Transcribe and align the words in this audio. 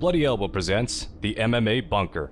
Bloody 0.00 0.24
Elbow 0.24 0.48
presents 0.48 1.08
the 1.20 1.34
MMA 1.34 1.86
Bunker. 1.90 2.30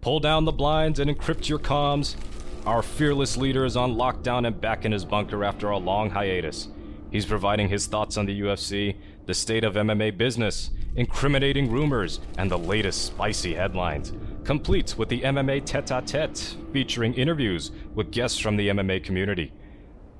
Pull 0.00 0.20
down 0.20 0.46
the 0.46 0.50
blinds 0.50 0.98
and 0.98 1.10
encrypt 1.10 1.46
your 1.46 1.58
comms. 1.58 2.16
Our 2.64 2.80
fearless 2.80 3.36
leader 3.36 3.66
is 3.66 3.76
on 3.76 3.96
lockdown 3.96 4.46
and 4.46 4.58
back 4.58 4.86
in 4.86 4.92
his 4.92 5.04
bunker 5.04 5.44
after 5.44 5.68
a 5.68 5.76
long 5.76 6.08
hiatus. 6.08 6.68
He's 7.10 7.26
providing 7.26 7.68
his 7.68 7.86
thoughts 7.86 8.16
on 8.16 8.24
the 8.24 8.40
UFC, 8.40 8.96
the 9.26 9.34
state 9.34 9.62
of 9.62 9.74
MMA 9.74 10.16
business, 10.16 10.70
incriminating 10.96 11.70
rumors, 11.70 12.18
and 12.38 12.50
the 12.50 12.58
latest 12.58 13.04
spicy 13.04 13.56
headlines. 13.56 14.14
Complete 14.44 14.96
with 14.96 15.10
the 15.10 15.20
MMA 15.20 15.66
tete 15.66 15.90
a 15.90 16.00
tete, 16.00 16.56
featuring 16.72 17.12
interviews 17.12 17.72
with 17.94 18.10
guests 18.10 18.38
from 18.38 18.56
the 18.56 18.68
MMA 18.68 19.04
community. 19.04 19.52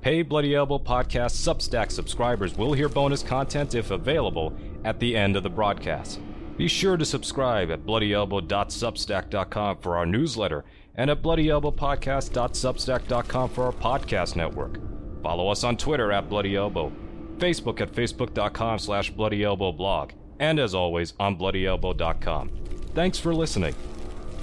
Pay 0.01 0.21
Bloody 0.21 0.53
Elbow 0.53 0.77
Podcast 0.77 1.41
Substack 1.41 1.91
subscribers 1.91 2.55
will 2.55 2.73
hear 2.73 2.87
bonus 2.87 3.23
content 3.23 3.73
if 3.73 3.89
available 3.89 4.53
at 4.85 4.99
the 4.99 5.17
end 5.17 5.35
of 5.35 5.41
the 5.41 5.49
broadcast. 5.49 6.19
Be 6.57 6.67
sure 6.67 6.97
to 6.97 7.05
subscribe 7.05 7.71
at 7.71 7.85
bloodyelbow.substack.com 7.85 9.77
for 9.77 9.97
our 9.97 10.05
newsletter 10.05 10.65
and 10.95 11.09
at 11.09 11.23
bloodyelbowpodcast.substack.com 11.23 13.49
for 13.49 13.63
our 13.65 13.71
podcast 13.71 14.35
network. 14.35 14.77
Follow 15.23 15.49
us 15.49 15.63
on 15.63 15.77
Twitter 15.77 16.11
at 16.11 16.29
Bloody 16.29 16.55
Elbow, 16.55 16.91
Facebook 17.37 17.81
at 17.81 17.91
facebook.com 17.91 18.77
slash 18.77 19.11
bloodyelbowblog, 19.13 20.11
and 20.39 20.59
as 20.59 20.75
always 20.75 21.13
on 21.19 21.35
bloodyelbow.com. 21.37 22.51
Thanks 22.93 23.17
for 23.17 23.33
listening. 23.33 23.73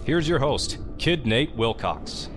Here's 0.04 0.28
your 0.28 0.40
host, 0.40 0.78
Kid 0.98 1.26
Nate 1.26 1.54
Wilcox. 1.54 2.28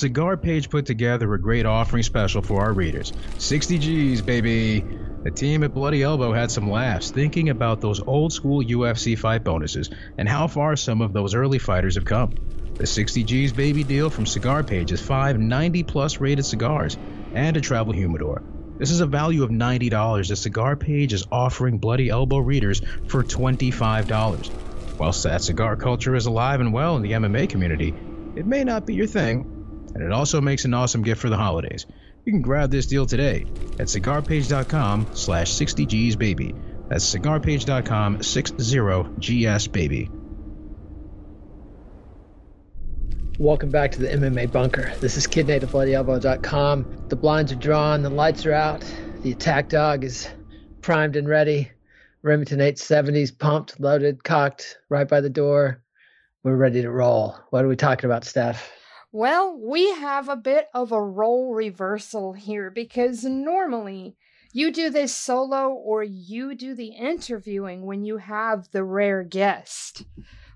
Cigar 0.00 0.38
Page 0.38 0.70
put 0.70 0.86
together 0.86 1.34
a 1.34 1.38
great 1.38 1.66
offering 1.66 2.02
special 2.02 2.40
for 2.40 2.62
our 2.62 2.72
readers. 2.72 3.12
60 3.36 3.76
G's, 3.76 4.22
baby! 4.22 4.82
The 5.24 5.30
team 5.30 5.62
at 5.62 5.74
Bloody 5.74 6.02
Elbow 6.02 6.32
had 6.32 6.50
some 6.50 6.70
laughs 6.70 7.10
thinking 7.10 7.50
about 7.50 7.82
those 7.82 8.00
old 8.00 8.32
school 8.32 8.64
UFC 8.64 9.18
fight 9.18 9.44
bonuses 9.44 9.90
and 10.16 10.26
how 10.26 10.46
far 10.46 10.74
some 10.76 11.02
of 11.02 11.12
those 11.12 11.34
early 11.34 11.58
fighters 11.58 11.96
have 11.96 12.06
come. 12.06 12.32
The 12.78 12.86
60 12.86 13.24
G's 13.24 13.52
baby 13.52 13.84
deal 13.84 14.08
from 14.08 14.24
Cigar 14.24 14.64
Page 14.64 14.90
is 14.90 15.02
five 15.02 15.38
90 15.38 15.82
plus 15.82 16.18
rated 16.18 16.46
cigars 16.46 16.96
and 17.34 17.54
a 17.58 17.60
travel 17.60 17.92
humidor. 17.92 18.42
This 18.78 18.90
is 18.90 19.02
a 19.02 19.06
value 19.06 19.42
of 19.42 19.50
$90 19.50 20.28
that 20.28 20.36
Cigar 20.36 20.76
Page 20.76 21.12
is 21.12 21.26
offering 21.30 21.76
Bloody 21.76 22.08
Elbow 22.08 22.38
readers 22.38 22.80
for 23.06 23.22
$25. 23.22 24.98
Whilst 24.98 25.24
that 25.24 25.42
cigar 25.42 25.76
culture 25.76 26.14
is 26.14 26.24
alive 26.24 26.62
and 26.62 26.72
well 26.72 26.96
in 26.96 27.02
the 27.02 27.12
MMA 27.12 27.50
community, 27.50 27.92
it 28.34 28.46
may 28.46 28.64
not 28.64 28.86
be 28.86 28.94
your 28.94 29.06
thing, 29.06 29.59
and 29.94 30.02
it 30.02 30.12
also 30.12 30.40
makes 30.40 30.64
an 30.64 30.74
awesome 30.74 31.02
gift 31.02 31.20
for 31.20 31.28
the 31.28 31.36
holidays. 31.36 31.86
You 32.24 32.32
can 32.32 32.42
grab 32.42 32.70
this 32.70 32.86
deal 32.86 33.06
today 33.06 33.46
at 33.78 33.86
cigarpage.com 33.86 35.08
slash 35.14 35.52
60gsbaby. 35.52 36.88
That's 36.88 37.14
cigarpage.com 37.14 38.18
60gsbaby. 38.18 40.10
Welcome 43.38 43.70
back 43.70 43.92
to 43.92 44.00
the 44.00 44.08
MMA 44.08 44.52
Bunker. 44.52 44.92
This 45.00 45.16
is 45.16 45.26
KidNateBloodyElbow.com. 45.26 47.06
The 47.08 47.16
blinds 47.16 47.52
are 47.52 47.56
drawn, 47.56 48.02
the 48.02 48.10
lights 48.10 48.44
are 48.44 48.52
out, 48.52 48.84
the 49.22 49.32
attack 49.32 49.70
dog 49.70 50.04
is 50.04 50.28
primed 50.82 51.16
and 51.16 51.26
ready. 51.26 51.70
Remington 52.22 52.58
870s 52.58 53.38
pumped, 53.38 53.80
loaded, 53.80 54.22
cocked, 54.22 54.78
right 54.90 55.08
by 55.08 55.22
the 55.22 55.30
door. 55.30 55.82
We're 56.42 56.56
ready 56.56 56.82
to 56.82 56.90
roll. 56.90 57.34
What 57.48 57.64
are 57.64 57.68
we 57.68 57.76
talking 57.76 58.04
about, 58.10 58.26
Steph? 58.26 58.70
Well, 59.12 59.58
we 59.60 59.90
have 59.94 60.28
a 60.28 60.36
bit 60.36 60.68
of 60.72 60.92
a 60.92 61.02
role 61.02 61.52
reversal 61.52 62.32
here 62.32 62.70
because 62.70 63.24
normally 63.24 64.16
you 64.52 64.70
do 64.70 64.88
this 64.88 65.12
solo 65.12 65.70
or 65.70 66.04
you 66.04 66.54
do 66.54 66.76
the 66.76 66.90
interviewing 66.90 67.86
when 67.86 68.04
you 68.04 68.18
have 68.18 68.70
the 68.70 68.84
rare 68.84 69.24
guest. 69.24 70.04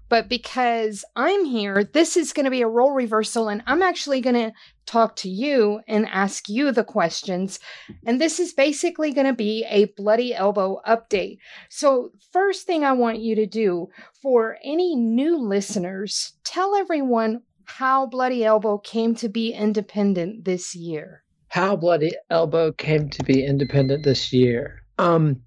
But 0.09 0.29
because 0.29 1.05
I'm 1.17 1.45
here, 1.47 1.83
this 1.83 2.17
is 2.17 2.33
going 2.33 2.45
to 2.45 2.51
be 2.51 2.63
a 2.63 2.69
role 2.69 2.93
reversal, 2.93 3.49
and 3.49 3.63
I'm 3.67 3.83
actually 3.83 4.21
going 4.21 4.37
to 4.37 4.53
talk 4.87 5.17
to 5.17 5.29
you 5.29 5.81
and 5.89 6.07
ask 6.07 6.49
you 6.49 6.71
the 6.71 6.85
questions. 6.85 7.59
And 8.07 8.21
this 8.21 8.39
is 8.39 8.53
basically 8.53 9.13
going 9.13 9.27
to 9.27 9.33
be 9.33 9.65
a 9.69 9.87
bloody 9.97 10.33
elbow 10.33 10.81
update. 10.87 11.39
So, 11.71 12.11
first 12.33 12.67
thing 12.67 12.85
I 12.85 12.93
want 12.93 13.19
you 13.19 13.35
to 13.35 13.47
do 13.47 13.89
for 14.23 14.59
any 14.63 14.95
new 14.95 15.37
listeners, 15.39 16.35
tell 16.45 16.77
everyone 16.77 17.43
how 17.65 18.07
Bloody 18.07 18.45
Elbow 18.45 18.79
came 18.79 19.15
to 19.17 19.29
be 19.29 19.53
independent 19.53 20.45
this 20.45 20.75
year. 20.75 21.23
How 21.49 21.77
Bloody 21.77 22.13
Elbow 22.31 22.73
came 22.73 23.09
to 23.11 23.23
be 23.25 23.45
independent 23.45 24.05
this 24.05 24.33
year. 24.33 24.83
Um, 24.99 25.43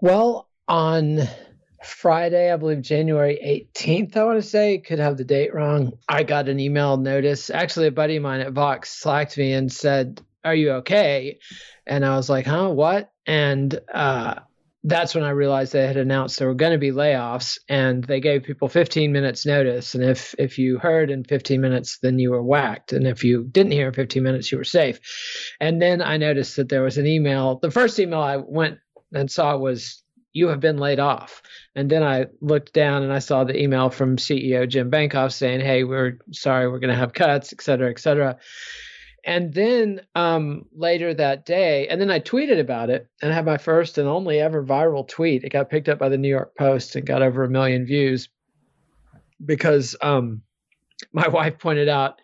well, 0.00 0.48
on 0.68 1.20
Friday, 1.84 2.52
I 2.52 2.56
believe 2.56 2.82
January 2.82 3.66
18th, 3.74 4.16
I 4.16 4.24
want 4.24 4.42
to 4.42 4.48
say, 4.48 4.78
could 4.78 4.98
have 4.98 5.16
the 5.16 5.24
date 5.24 5.54
wrong. 5.54 5.92
I 6.08 6.22
got 6.24 6.48
an 6.48 6.60
email 6.60 6.96
notice. 6.96 7.50
Actually, 7.50 7.88
a 7.88 7.92
buddy 7.92 8.16
of 8.16 8.22
mine 8.22 8.40
at 8.40 8.52
Vox 8.52 8.90
slacked 8.90 9.38
me 9.38 9.52
and 9.52 9.72
said, 9.72 10.20
Are 10.44 10.54
you 10.54 10.72
okay? 10.72 11.38
And 11.86 12.04
I 12.04 12.16
was 12.16 12.28
like, 12.28 12.46
Huh, 12.46 12.68
what? 12.68 13.10
And 13.26 13.78
uh, 13.92 14.36
that's 14.84 15.14
when 15.14 15.24
I 15.24 15.30
realized 15.30 15.72
they 15.72 15.86
had 15.86 15.96
announced 15.96 16.38
there 16.38 16.48
were 16.48 16.54
going 16.54 16.72
to 16.72 16.78
be 16.78 16.92
layoffs, 16.92 17.58
and 17.68 18.04
they 18.04 18.20
gave 18.20 18.44
people 18.44 18.68
15 18.68 19.12
minutes 19.12 19.44
notice. 19.44 19.94
And 19.94 20.04
if 20.04 20.34
if 20.38 20.58
you 20.58 20.78
heard 20.78 21.10
in 21.10 21.24
15 21.24 21.60
minutes, 21.60 21.98
then 22.00 22.18
you 22.18 22.30
were 22.30 22.42
whacked, 22.42 22.92
and 22.92 23.06
if 23.06 23.24
you 23.24 23.44
didn't 23.44 23.72
hear 23.72 23.88
in 23.88 23.94
15 23.94 24.22
minutes, 24.22 24.50
you 24.52 24.58
were 24.58 24.64
safe. 24.64 25.00
And 25.60 25.82
then 25.82 26.00
I 26.00 26.16
noticed 26.16 26.56
that 26.56 26.68
there 26.68 26.82
was 26.82 26.98
an 26.98 27.06
email. 27.06 27.58
The 27.60 27.70
first 27.70 27.98
email 27.98 28.20
I 28.20 28.36
went 28.36 28.78
and 29.12 29.30
saw 29.30 29.56
was 29.56 30.02
you 30.32 30.48
have 30.48 30.60
been 30.60 30.78
laid 30.78 31.00
off. 31.00 31.42
And 31.74 31.90
then 31.90 32.02
I 32.02 32.26
looked 32.40 32.72
down 32.72 33.02
and 33.02 33.12
I 33.12 33.18
saw 33.18 33.44
the 33.44 33.60
email 33.60 33.90
from 33.90 34.16
CEO 34.16 34.68
Jim 34.68 34.90
Bankoff 34.90 35.32
saying, 35.32 35.60
Hey, 35.60 35.84
we're 35.84 36.18
sorry, 36.32 36.68
we're 36.68 36.78
going 36.78 36.92
to 36.92 36.96
have 36.96 37.12
cuts, 37.12 37.52
et 37.52 37.60
cetera, 37.60 37.90
et 37.90 37.98
cetera. 37.98 38.38
And 39.24 39.52
then 39.52 40.00
um, 40.14 40.66
later 40.74 41.12
that 41.14 41.44
day, 41.44 41.88
and 41.88 42.00
then 42.00 42.10
I 42.10 42.20
tweeted 42.20 42.60
about 42.60 42.90
it 42.90 43.08
and 43.20 43.32
had 43.32 43.44
my 43.44 43.58
first 43.58 43.98
and 43.98 44.08
only 44.08 44.40
ever 44.40 44.64
viral 44.64 45.06
tweet. 45.06 45.44
It 45.44 45.50
got 45.50 45.70
picked 45.70 45.88
up 45.88 45.98
by 45.98 46.08
the 46.08 46.18
New 46.18 46.28
York 46.28 46.56
Post 46.56 46.96
and 46.96 47.06
got 47.06 47.22
over 47.22 47.44
a 47.44 47.48
million 47.48 47.84
views 47.84 48.28
because 49.44 49.96
um, 50.02 50.42
my 51.12 51.28
wife 51.32 51.58
pointed 51.58 51.88
out 51.88 52.20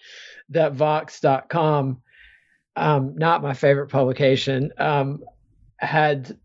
that 0.50 0.75
Vox.com, 0.75 2.00
um, 2.77 3.15
not 3.16 3.43
my 3.43 3.55
favorite 3.55 3.88
publication, 3.88 4.72
um, 4.78 5.22
had 5.78 6.38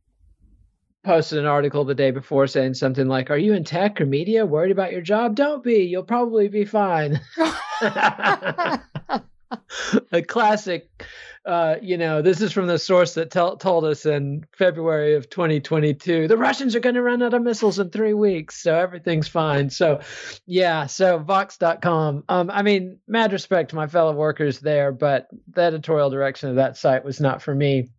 posted 1.03 1.39
an 1.39 1.45
article 1.45 1.85
the 1.85 1.95
day 1.95 2.11
before 2.11 2.47
saying 2.47 2.73
something 2.73 3.07
like, 3.07 3.29
Are 3.29 3.37
you 3.37 3.53
in 3.53 3.63
tech 3.63 4.01
or 4.01 4.05
media? 4.05 4.45
Worried 4.45 4.71
about 4.71 4.91
your 4.91 5.01
job? 5.01 5.35
Don't 5.35 5.63
be. 5.63 5.83
You'll 5.83 6.03
probably 6.03 6.49
be 6.49 6.65
fine. 6.65 7.19
a 10.11 10.21
classic 10.21 10.89
uh, 11.45 11.75
you 11.81 11.97
know 11.97 12.21
this 12.21 12.41
is 12.41 12.51
from 12.51 12.67
the 12.67 12.77
source 12.77 13.13
that 13.13 13.31
told 13.31 13.85
us 13.85 14.05
in 14.05 14.45
february 14.57 15.15
of 15.15 15.29
2022 15.29 16.27
the 16.27 16.37
russians 16.37 16.75
are 16.75 16.79
going 16.79 16.95
to 16.95 17.01
run 17.01 17.23
out 17.23 17.33
of 17.33 17.41
missiles 17.41 17.79
in 17.79 17.89
three 17.89 18.13
weeks 18.13 18.61
so 18.61 18.75
everything's 18.75 19.27
fine 19.27 19.69
so 19.69 19.99
yeah 20.45 20.85
so 20.85 21.17
vox.com 21.17 22.23
um, 22.29 22.51
i 22.51 22.61
mean 22.61 22.99
mad 23.07 23.31
respect 23.31 23.69
to 23.69 23.75
my 23.75 23.87
fellow 23.87 24.13
workers 24.13 24.59
there 24.59 24.91
but 24.91 25.27
the 25.53 25.61
editorial 25.61 26.09
direction 26.09 26.49
of 26.49 26.55
that 26.55 26.77
site 26.77 27.03
was 27.03 27.19
not 27.19 27.41
for 27.41 27.55
me 27.55 27.89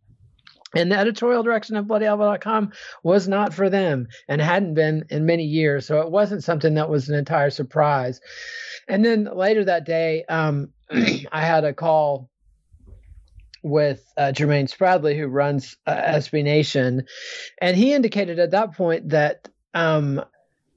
and 0.75 0.93
the 0.93 0.99
editorial 0.99 1.43
direction 1.43 1.77
of 1.77 1.87
bloodyelbow.com 1.87 2.73
was 3.03 3.27
not 3.27 3.53
for 3.53 3.69
them 3.69 4.07
and 4.29 4.41
hadn't 4.41 4.75
been 4.75 5.05
in 5.11 5.27
many 5.27 5.43
years. 5.43 5.87
So 5.87 6.01
it 6.01 6.11
wasn't 6.11 6.45
something 6.45 6.75
that 6.75 6.89
was 6.89 7.09
an 7.09 7.17
entire 7.17 7.51
surprise. 7.51 8.21
And 8.87 9.05
then 9.05 9.29
later 9.35 9.65
that 9.65 9.85
day, 9.85 10.25
um, 10.29 10.69
I 11.33 11.41
had 11.41 11.65
a 11.65 11.73
call 11.73 12.29
with 13.63 14.05
uh, 14.17 14.33
Jermaine 14.35 14.75
Spradley, 14.75 15.17
who 15.17 15.27
runs 15.27 15.77
uh, 15.87 15.95
SB 15.95 16.43
Nation, 16.45 17.07
and 17.61 17.77
he 17.77 17.93
indicated 17.93 18.39
at 18.39 18.53
that 18.53 18.75
point 18.75 19.11
that, 19.11 19.49
um, 19.75 20.25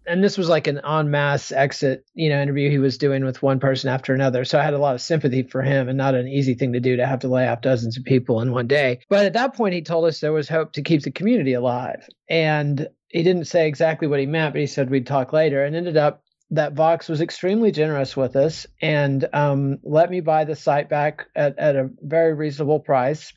and 0.05 0.21
this 0.21 0.37
was 0.37 0.49
like 0.49 0.67
an 0.67 0.81
en 0.85 1.09
masse 1.09 1.53
exit, 1.53 2.05
you 2.13 2.29
know, 2.29 2.41
interview 2.41 2.69
he 2.69 2.79
was 2.79 2.97
doing 2.97 3.23
with 3.23 3.41
one 3.41 3.59
person 3.59 3.89
after 3.89 4.13
another. 4.13 4.43
So 4.43 4.59
I 4.59 4.63
had 4.63 4.73
a 4.73 4.79
lot 4.79 4.95
of 4.95 5.01
sympathy 5.01 5.43
for 5.43 5.61
him, 5.61 5.87
and 5.87 5.97
not 5.97 6.13
an 6.13 6.27
easy 6.27 6.55
thing 6.55 6.73
to 6.73 6.81
do 6.81 6.97
to 6.97 7.07
have 7.07 7.19
to 7.21 7.29
lay 7.29 7.47
off 7.47 7.61
dozens 7.61 7.97
of 7.97 8.03
people 8.03 8.41
in 8.41 8.51
one 8.51 8.67
day. 8.67 8.99
But 9.09 9.25
at 9.25 9.33
that 9.33 9.55
point, 9.55 9.73
he 9.73 9.81
told 9.81 10.05
us 10.05 10.19
there 10.19 10.33
was 10.33 10.49
hope 10.49 10.73
to 10.73 10.81
keep 10.81 11.03
the 11.03 11.11
community 11.11 11.53
alive, 11.53 12.07
and 12.29 12.87
he 13.07 13.23
didn't 13.23 13.45
say 13.45 13.67
exactly 13.67 14.07
what 14.07 14.19
he 14.19 14.25
meant, 14.25 14.53
but 14.53 14.61
he 14.61 14.67
said 14.67 14.89
we'd 14.89 15.07
talk 15.07 15.31
later, 15.31 15.63
and 15.63 15.75
ended 15.75 15.97
up 15.97 16.23
that 16.51 16.73
Vox 16.73 17.09
was 17.09 17.21
extremely 17.21 17.71
generous 17.71 18.15
with 18.15 18.35
us 18.35 18.67
and 18.81 19.27
um, 19.33 19.79
let 19.83 20.09
me 20.09 20.21
buy 20.21 20.43
the 20.43 20.55
site 20.55 20.89
back 20.89 21.27
at, 21.35 21.57
at 21.57 21.75
a 21.75 21.89
very 22.01 22.33
reasonable 22.33 22.79
price. 22.79 23.33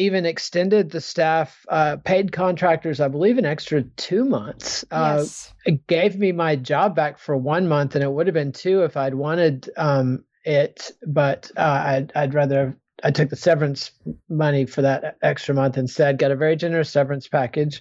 Even 0.00 0.26
extended 0.26 0.90
the 0.90 1.00
staff, 1.00 1.64
uh, 1.68 1.96
paid 2.04 2.30
contractors, 2.30 3.00
I 3.00 3.08
believe, 3.08 3.36
an 3.36 3.44
extra 3.44 3.82
two 3.82 4.24
months. 4.24 4.84
Uh, 4.92 5.16
yes. 5.18 5.52
It 5.66 5.88
gave 5.88 6.16
me 6.16 6.30
my 6.30 6.54
job 6.54 6.94
back 6.94 7.18
for 7.18 7.36
one 7.36 7.66
month, 7.66 7.96
and 7.96 8.04
it 8.04 8.10
would 8.10 8.28
have 8.28 8.34
been 8.34 8.52
two 8.52 8.84
if 8.84 8.96
I'd 8.96 9.14
wanted 9.14 9.68
um, 9.76 10.24
it, 10.44 10.92
but 11.04 11.50
uh, 11.56 11.82
I'd, 11.84 12.12
I'd 12.14 12.34
rather 12.34 12.78
I 13.02 13.10
took 13.10 13.30
the 13.30 13.36
severance 13.36 13.92
money 14.28 14.66
for 14.66 14.82
that 14.82 15.16
extra 15.22 15.54
month 15.54 15.78
instead. 15.78 16.18
Got 16.18 16.30
a 16.30 16.36
very 16.36 16.56
generous 16.56 16.90
severance 16.90 17.28
package, 17.28 17.80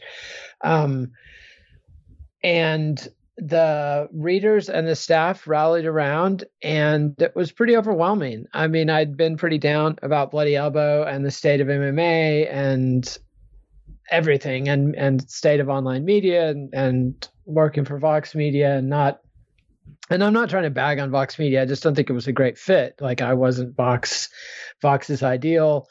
um, 0.63 1.11
and 2.43 3.07
the 3.37 4.09
readers 4.11 4.69
and 4.69 4.87
the 4.87 4.95
staff 4.95 5.47
rallied 5.47 5.85
around, 5.85 6.43
and 6.61 7.19
it 7.21 7.35
was 7.35 7.51
pretty 7.51 7.77
overwhelming. 7.77 8.45
I 8.53 8.67
mean, 8.67 8.89
I'd 8.89 9.15
been 9.15 9.37
pretty 9.37 9.59
down 9.59 9.97
about 10.01 10.31
Bloody 10.31 10.55
Elbow 10.55 11.03
and 11.03 11.23
the 11.23 11.31
state 11.31 11.61
of 11.61 11.67
MMA 11.67 12.51
and 12.51 13.17
everything, 14.09 14.69
and 14.69 14.95
and 14.95 15.29
state 15.29 15.59
of 15.59 15.69
online 15.69 16.03
media, 16.03 16.49
and, 16.49 16.73
and 16.73 17.27
working 17.45 17.85
for 17.85 17.99
Vox 17.99 18.33
Media, 18.33 18.77
and 18.77 18.89
not 18.89 19.19
and 20.09 20.23
I'm 20.23 20.33
not 20.33 20.49
trying 20.49 20.63
to 20.63 20.69
bag 20.69 20.99
on 20.99 21.11
Vox 21.11 21.37
Media. 21.37 21.61
I 21.61 21.65
just 21.65 21.83
don't 21.83 21.95
think 21.95 22.09
it 22.09 22.13
was 22.13 22.27
a 22.27 22.33
great 22.33 22.57
fit. 22.57 22.95
Like 22.99 23.21
I 23.21 23.35
wasn't 23.35 23.75
Vox 23.75 24.29
Vox's 24.81 25.21
ideal. 25.21 25.87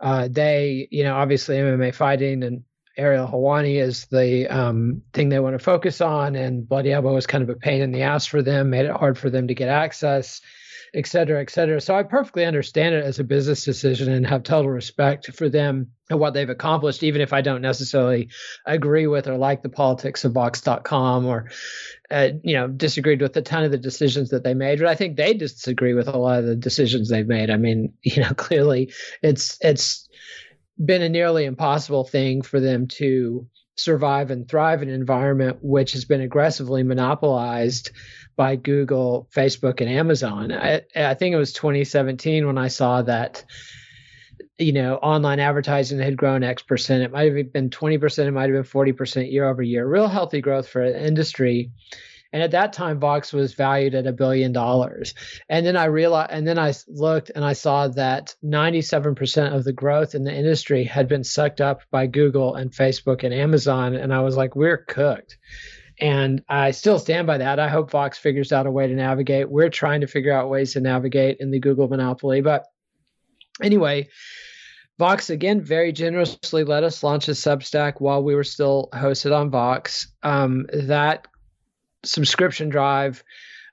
Uh, 0.00 0.28
they, 0.30 0.88
you 0.90 1.02
know, 1.02 1.16
obviously 1.16 1.56
MMA 1.56 1.94
fighting 1.94 2.42
and 2.44 2.62
Ariel 2.98 3.28
Helwani 3.28 3.80
is 3.80 4.06
the 4.06 4.48
um, 4.48 5.02
thing 5.12 5.28
they 5.28 5.38
want 5.38 5.54
to 5.54 5.64
focus 5.64 6.00
on, 6.00 6.34
and 6.34 6.68
Bloody 6.68 6.92
Elbow 6.92 7.14
was 7.14 7.26
kind 7.26 7.42
of 7.42 7.48
a 7.48 7.54
pain 7.54 7.80
in 7.80 7.92
the 7.92 8.02
ass 8.02 8.26
for 8.26 8.42
them, 8.42 8.70
made 8.70 8.86
it 8.86 8.96
hard 8.96 9.16
for 9.16 9.30
them 9.30 9.48
to 9.48 9.54
get 9.54 9.68
access 9.68 10.40
et 10.94 11.06
cetera, 11.06 11.40
et 11.40 11.50
cetera. 11.50 11.80
So 11.80 11.94
I 11.94 12.02
perfectly 12.02 12.44
understand 12.44 12.94
it 12.94 13.04
as 13.04 13.18
a 13.18 13.24
business 13.24 13.64
decision 13.64 14.10
and 14.12 14.26
have 14.26 14.42
total 14.42 14.70
respect 14.70 15.32
for 15.34 15.48
them 15.48 15.88
and 16.10 16.18
what 16.18 16.34
they've 16.34 16.48
accomplished, 16.48 17.02
even 17.02 17.20
if 17.20 17.32
I 17.32 17.40
don't 17.40 17.60
necessarily 17.60 18.28
agree 18.64 19.06
with 19.06 19.28
or 19.28 19.36
like 19.36 19.62
the 19.62 19.68
politics 19.68 20.24
of 20.24 20.32
Vox.com 20.32 21.26
or, 21.26 21.50
uh, 22.10 22.30
you 22.42 22.54
know, 22.54 22.68
disagreed 22.68 23.20
with 23.20 23.36
a 23.36 23.42
ton 23.42 23.64
of 23.64 23.70
the 23.70 23.78
decisions 23.78 24.30
that 24.30 24.44
they 24.44 24.54
made. 24.54 24.78
But 24.78 24.88
I 24.88 24.94
think 24.94 25.16
they 25.16 25.34
disagree 25.34 25.94
with 25.94 26.08
a 26.08 26.16
lot 26.16 26.38
of 26.38 26.46
the 26.46 26.56
decisions 26.56 27.08
they've 27.08 27.28
made. 27.28 27.50
I 27.50 27.56
mean, 27.56 27.92
you 28.02 28.22
know, 28.22 28.32
clearly 28.34 28.92
it's 29.22 29.58
it's 29.60 30.08
been 30.82 31.02
a 31.02 31.08
nearly 31.08 31.44
impossible 31.44 32.04
thing 32.04 32.42
for 32.42 32.60
them 32.60 32.86
to 32.86 33.46
survive 33.76 34.30
and 34.30 34.48
thrive 34.48 34.82
in 34.82 34.88
an 34.88 34.94
environment 34.94 35.58
which 35.62 35.92
has 35.92 36.04
been 36.04 36.20
aggressively 36.20 36.82
monopolized 36.82 37.90
by 38.36 38.56
Google, 38.56 39.28
Facebook, 39.34 39.80
and 39.80 39.90
Amazon. 39.90 40.52
I, 40.52 40.82
I 40.94 41.14
think 41.14 41.32
it 41.32 41.38
was 41.38 41.52
2017 41.52 42.46
when 42.46 42.58
I 42.58 42.68
saw 42.68 43.02
that 43.02 43.44
you 44.58 44.72
know, 44.72 44.96
online 44.96 45.38
advertising 45.38 46.00
had 46.00 46.16
grown 46.16 46.42
X 46.42 46.62
percent. 46.62 47.04
It 47.04 47.12
might 47.12 47.32
have 47.32 47.52
been 47.52 47.70
20%, 47.70 48.18
it 48.26 48.30
might 48.32 48.50
have 48.50 48.52
been 48.52 48.62
40% 48.64 49.30
year 49.30 49.48
over 49.48 49.62
year. 49.62 49.86
Real 49.86 50.08
healthy 50.08 50.40
growth 50.40 50.68
for 50.68 50.82
an 50.82 51.00
industry. 51.00 51.70
And 52.32 52.42
at 52.42 52.50
that 52.50 52.72
time, 52.72 53.00
Vox 53.00 53.32
was 53.32 53.54
valued 53.54 53.94
at 53.94 54.06
a 54.06 54.12
billion 54.12 54.52
dollars. 54.52 55.14
And 55.48 55.64
then 55.64 55.76
I 55.76 55.86
realized, 55.86 56.30
and 56.30 56.46
then 56.46 56.58
I 56.58 56.74
looked 56.86 57.30
and 57.34 57.44
I 57.44 57.54
saw 57.54 57.88
that 57.88 58.34
97% 58.44 59.54
of 59.54 59.64
the 59.64 59.72
growth 59.72 60.14
in 60.14 60.24
the 60.24 60.34
industry 60.34 60.84
had 60.84 61.08
been 61.08 61.24
sucked 61.24 61.60
up 61.60 61.82
by 61.90 62.06
Google 62.06 62.54
and 62.54 62.70
Facebook 62.70 63.24
and 63.24 63.32
Amazon. 63.32 63.94
And 63.94 64.12
I 64.12 64.20
was 64.20 64.36
like, 64.36 64.54
we're 64.54 64.76
cooked. 64.76 65.38
And 66.00 66.44
I 66.48 66.70
still 66.72 66.98
stand 66.98 67.26
by 67.26 67.38
that. 67.38 67.58
I 67.58 67.68
hope 67.68 67.90
Vox 67.90 68.18
figures 68.18 68.52
out 68.52 68.66
a 68.66 68.70
way 68.70 68.86
to 68.86 68.94
navigate. 68.94 69.50
We're 69.50 69.70
trying 69.70 70.02
to 70.02 70.06
figure 70.06 70.32
out 70.32 70.50
ways 70.50 70.74
to 70.74 70.80
navigate 70.80 71.38
in 71.40 71.50
the 71.50 71.58
Google 71.58 71.88
monopoly. 71.88 72.40
But 72.40 72.66
anyway, 73.62 74.08
Vox 74.98 75.30
again 75.30 75.60
very 75.60 75.92
generously 75.92 76.64
let 76.64 76.84
us 76.84 77.02
launch 77.02 77.28
a 77.28 77.32
Substack 77.32 78.00
while 78.00 78.22
we 78.22 78.34
were 78.34 78.44
still 78.44 78.88
hosted 78.92 79.36
on 79.36 79.50
Vox. 79.50 80.08
Um, 80.22 80.66
that 80.72 81.26
subscription 82.04 82.68
drive 82.68 83.22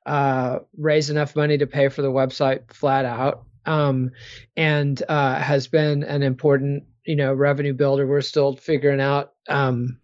uh, 0.05 0.59
raised 0.77 1.09
enough 1.09 1.35
money 1.35 1.57
to 1.57 1.67
pay 1.67 1.89
for 1.89 2.01
the 2.01 2.11
website 2.11 2.71
flat 2.71 3.05
out, 3.05 3.43
um, 3.65 4.11
and 4.55 5.01
uh, 5.09 5.39
has 5.39 5.67
been 5.67 6.03
an 6.03 6.23
important 6.23 6.83
you 7.05 7.15
know 7.15 7.33
revenue 7.33 7.73
builder. 7.73 8.05
We're 8.05 8.21
still 8.21 8.55
figuring 8.55 9.01
out 9.01 9.33
um, 9.49 9.99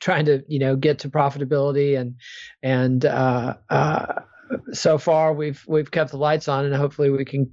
trying 0.00 0.24
to 0.26 0.42
you 0.48 0.58
know 0.58 0.76
get 0.76 1.00
to 1.00 1.08
profitability 1.08 1.98
and 1.98 2.16
and 2.62 3.04
uh, 3.04 3.54
uh, 3.70 4.22
so 4.72 4.98
far 4.98 5.32
we've 5.32 5.64
we've 5.68 5.90
kept 5.90 6.10
the 6.10 6.16
lights 6.16 6.48
on 6.48 6.64
and 6.64 6.74
hopefully 6.74 7.10
we 7.10 7.24
can 7.24 7.50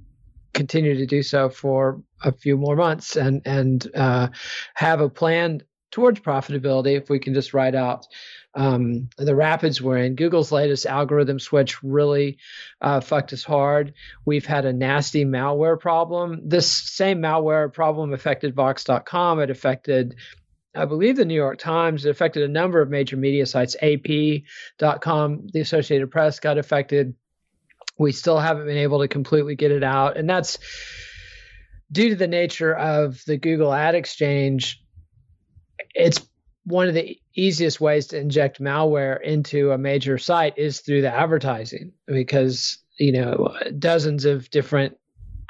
continue 0.52 0.96
to 0.96 1.06
do 1.06 1.22
so 1.22 1.48
for 1.48 2.02
a 2.24 2.32
few 2.32 2.56
more 2.56 2.76
months 2.76 3.16
and 3.16 3.40
and 3.44 3.88
uh, 3.94 4.28
have 4.74 5.00
a 5.00 5.08
plan 5.08 5.62
towards 5.90 6.20
profitability 6.20 6.96
if 6.96 7.08
we 7.08 7.18
can 7.18 7.34
just 7.34 7.54
write 7.54 7.74
out 7.74 8.06
um, 8.54 9.08
the 9.16 9.34
rapids 9.34 9.80
we're 9.80 9.98
in. 9.98 10.16
Google's 10.16 10.50
latest 10.50 10.86
algorithm 10.86 11.38
switch 11.38 11.82
really 11.82 12.38
uh, 12.80 13.00
fucked 13.00 13.32
us 13.32 13.44
hard. 13.44 13.94
We've 14.24 14.46
had 14.46 14.64
a 14.64 14.72
nasty 14.72 15.24
malware 15.24 15.78
problem. 15.78 16.48
This 16.48 16.70
same 16.70 17.20
malware 17.20 17.72
problem 17.72 18.12
affected 18.12 18.54
Vox.com. 18.54 19.40
It 19.40 19.50
affected 19.50 20.16
I 20.74 20.84
believe 20.84 21.16
the 21.16 21.24
New 21.24 21.34
York 21.34 21.58
Times. 21.58 22.04
It 22.04 22.10
affected 22.10 22.44
a 22.44 22.48
number 22.48 22.80
of 22.80 22.90
major 22.90 23.16
media 23.16 23.44
sites. 23.44 23.74
AP.com, 23.82 25.48
the 25.52 25.60
Associated 25.60 26.10
Press 26.10 26.38
got 26.38 26.58
affected. 26.58 27.14
We 27.98 28.12
still 28.12 28.38
haven't 28.38 28.66
been 28.66 28.76
able 28.76 29.00
to 29.00 29.08
completely 29.08 29.56
get 29.56 29.72
it 29.72 29.82
out. 29.82 30.16
And 30.16 30.30
that's 30.30 30.58
due 31.90 32.10
to 32.10 32.14
the 32.14 32.28
nature 32.28 32.74
of 32.74 33.20
the 33.26 33.36
Google 33.36 33.72
Ad 33.72 33.96
Exchange. 33.96 34.82
It's 35.92 36.20
one 36.64 36.88
of 36.88 36.94
the 36.94 37.18
easiest 37.34 37.80
ways 37.80 38.08
to 38.08 38.18
inject 38.18 38.60
malware 38.60 39.20
into 39.22 39.72
a 39.72 39.78
major 39.78 40.18
site 40.18 40.58
is 40.58 40.80
through 40.80 41.02
the 41.02 41.14
advertising 41.14 41.92
because 42.06 42.78
you 42.98 43.12
know 43.12 43.54
dozens 43.78 44.24
of 44.24 44.50
different 44.50 44.96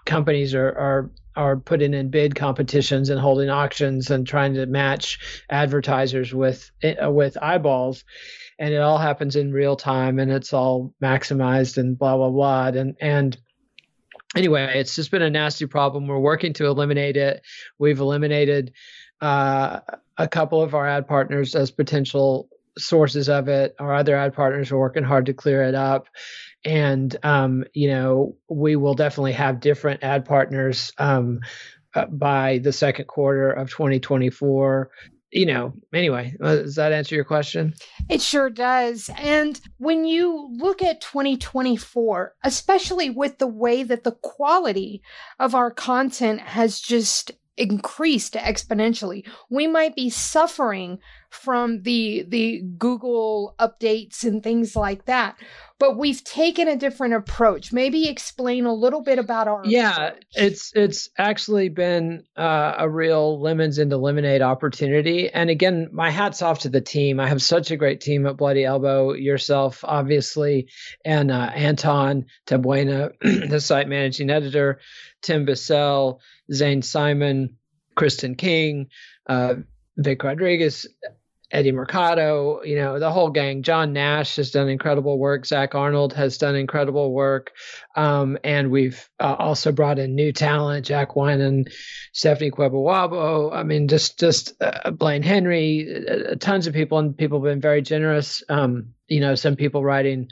companies 0.07 0.55
are 0.55 0.69
are 0.69 1.11
are 1.37 1.57
putting 1.57 1.95
in 1.95 2.11
bid 2.11 2.35
competitions 2.35 3.09
and 3.09 3.21
holding 3.21 3.51
auctions 3.51 4.11
and 4.11 4.27
trying 4.27 4.55
to 4.55 4.67
match 4.67 5.19
advertisers 5.49 6.35
with 6.35 6.71
with 6.83 7.39
eyeballs. 7.41 8.05
And 8.59 8.75
it 8.75 8.81
all 8.81 8.99
happens 8.99 9.37
in 9.37 9.53
real 9.53 9.77
time 9.77 10.19
and 10.19 10.31
it's 10.31 10.53
all 10.53 10.95
maximized 11.03 11.79
and 11.79 11.99
blah 11.99 12.17
blah 12.17 12.31
blah. 12.31 12.67
And 12.69 12.97
and 13.01 13.39
anyway 14.37 14.73
it's 14.79 14.95
just 14.95 15.11
been 15.11 15.23
a 15.23 15.31
nasty 15.31 15.67
problem. 15.67 16.07
We're 16.07 16.19
working 16.19 16.53
to 16.55 16.67
eliminate 16.67 17.17
it. 17.17 17.43
We've 17.79 18.01
eliminated 18.01 18.73
uh, 19.21 19.81
a 20.17 20.29
couple 20.29 20.63
of 20.63 20.75
our 20.75 20.87
ad 20.87 21.07
partners 21.09 21.55
as 21.55 21.71
potential 21.71 22.49
sources 22.79 23.29
of 23.29 23.49
it. 23.49 23.75
Our 23.79 23.95
other 23.95 24.17
ad 24.17 24.35
partners 24.35 24.71
are 24.71 24.79
working 24.79 25.05
hard 25.05 25.27
to 25.27 25.35
clear 25.35 25.63
it 25.63 25.75
up. 25.75 26.09
And 26.65 27.17
um, 27.23 27.65
you 27.73 27.89
know 27.89 28.37
we 28.49 28.77
will 28.77 28.95
definitely 28.95 29.33
have 29.33 29.61
different 29.61 30.03
ad 30.03 30.25
partners 30.25 30.93
um, 30.99 31.41
uh, 31.95 32.07
by 32.07 32.59
the 32.59 32.73
second 32.73 33.07
quarter 33.07 33.51
of 33.51 33.71
2024 33.71 34.91
you 35.33 35.47
know 35.47 35.73
anyway 35.95 36.35
uh, 36.43 36.57
does 36.57 36.75
that 36.75 36.93
answer 36.93 37.15
your 37.15 37.25
question? 37.25 37.73
It 38.09 38.21
sure 38.21 38.51
does. 38.51 39.11
And 39.17 39.61
when 39.79 40.05
you 40.05 40.51
look 40.53 40.83
at 40.83 41.01
2024 41.01 42.35
especially 42.45 43.09
with 43.09 43.39
the 43.39 43.47
way 43.47 43.83
that 43.85 44.05
the 44.05 44.13
quality 44.13 45.03
of 45.39 45.55
our 45.55 45.71
content 45.71 46.41
has 46.41 46.79
just 46.79 47.33
increased 47.57 48.35
exponentially. 48.35 49.27
We 49.49 49.67
might 49.67 49.95
be 49.95 50.11
suffering 50.11 50.99
from 51.31 51.83
the 51.83 52.25
the 52.29 52.61
google 52.79 53.55
updates 53.59 54.25
and 54.25 54.43
things 54.43 54.77
like 54.77 55.05
that 55.07 55.37
but 55.81 55.97
we've 55.97 56.23
taken 56.23 56.69
a 56.69 56.77
different 56.77 57.15
approach. 57.15 57.73
Maybe 57.73 58.07
explain 58.07 58.67
a 58.67 58.73
little 58.73 59.01
bit 59.01 59.19
about 59.19 59.49
our 59.49 59.63
yeah. 59.65 60.11
It's 60.35 60.73
it's 60.77 61.09
actually 61.17 61.71
been 61.71 62.25
uh, 62.37 62.75
a 62.79 62.89
real 62.89 63.41
lemons 63.41 63.79
into 63.79 63.97
lemonade 63.97 64.43
opportunity. 64.43 65.31
And 65.31 65.49
again, 65.49 65.89
my 65.91 66.11
hats 66.11 66.43
off 66.43 66.61
to 66.61 66.69
the 66.69 66.83
team. 66.83 67.19
I 67.19 67.29
have 67.29 67.41
such 67.41 67.71
a 67.71 67.79
great 67.79 68.03
team 68.03 68.27
at 68.27 68.37
Bloody 68.37 68.63
Elbow. 68.63 69.15
Yourself, 69.15 69.83
obviously, 69.83 70.69
and 71.03 71.31
uh, 71.31 71.51
Anton 71.55 72.27
Tabuena, 72.47 73.13
the 73.49 73.61
site 73.61 73.89
managing 73.89 74.29
editor, 74.29 74.81
Tim 75.23 75.47
Bissell, 75.47 76.21
Zane 76.53 76.83
Simon, 76.83 77.57
Kristen 77.97 78.35
King. 78.35 78.89
Uh, 79.27 79.55
Vic 79.97 80.25
Rodriguez, 80.25 80.87
Eddie 81.51 81.73
Mercado, 81.73 82.63
you 82.63 82.77
know, 82.77 82.99
the 82.99 83.11
whole 83.11 83.31
gang. 83.31 83.63
John 83.63 83.93
Nash 83.93 84.37
has 84.37 84.51
done 84.51 84.69
incredible 84.69 85.19
work. 85.19 85.47
Zach 85.47 85.75
Arnold 85.75 86.13
has 86.13 86.39
done 86.39 86.55
incredible 86.55 87.13
work. 87.13 87.53
Um, 87.97 88.39
and 88.45 88.71
we've 88.71 89.09
uh, 89.19 89.37
also 89.39 89.73
brought 89.73 89.99
in 89.99 90.15
new 90.15 90.33
talent, 90.33 90.87
Jack 90.87 91.17
Wine 91.17 91.41
and 91.41 91.71
Stephanie 92.13 92.51
Quebawabo. 92.51 93.53
I 93.53 93.63
mean, 93.63 93.89
just, 93.89 94.19
just 94.19 94.55
uh, 94.61 94.91
Blaine 94.91 95.23
Henry, 95.23 96.05
uh, 96.09 96.37
tons 96.37 96.67
of 96.67 96.75
people, 96.75 96.99
and 96.99 97.17
people 97.17 97.39
have 97.39 97.45
been 97.45 97.61
very 97.61 97.83
generous. 97.83 98.43
Um, 98.49 98.95
you 99.11 99.21
know, 99.21 99.35
some 99.35 99.57
people 99.57 99.85
writing 99.85 100.29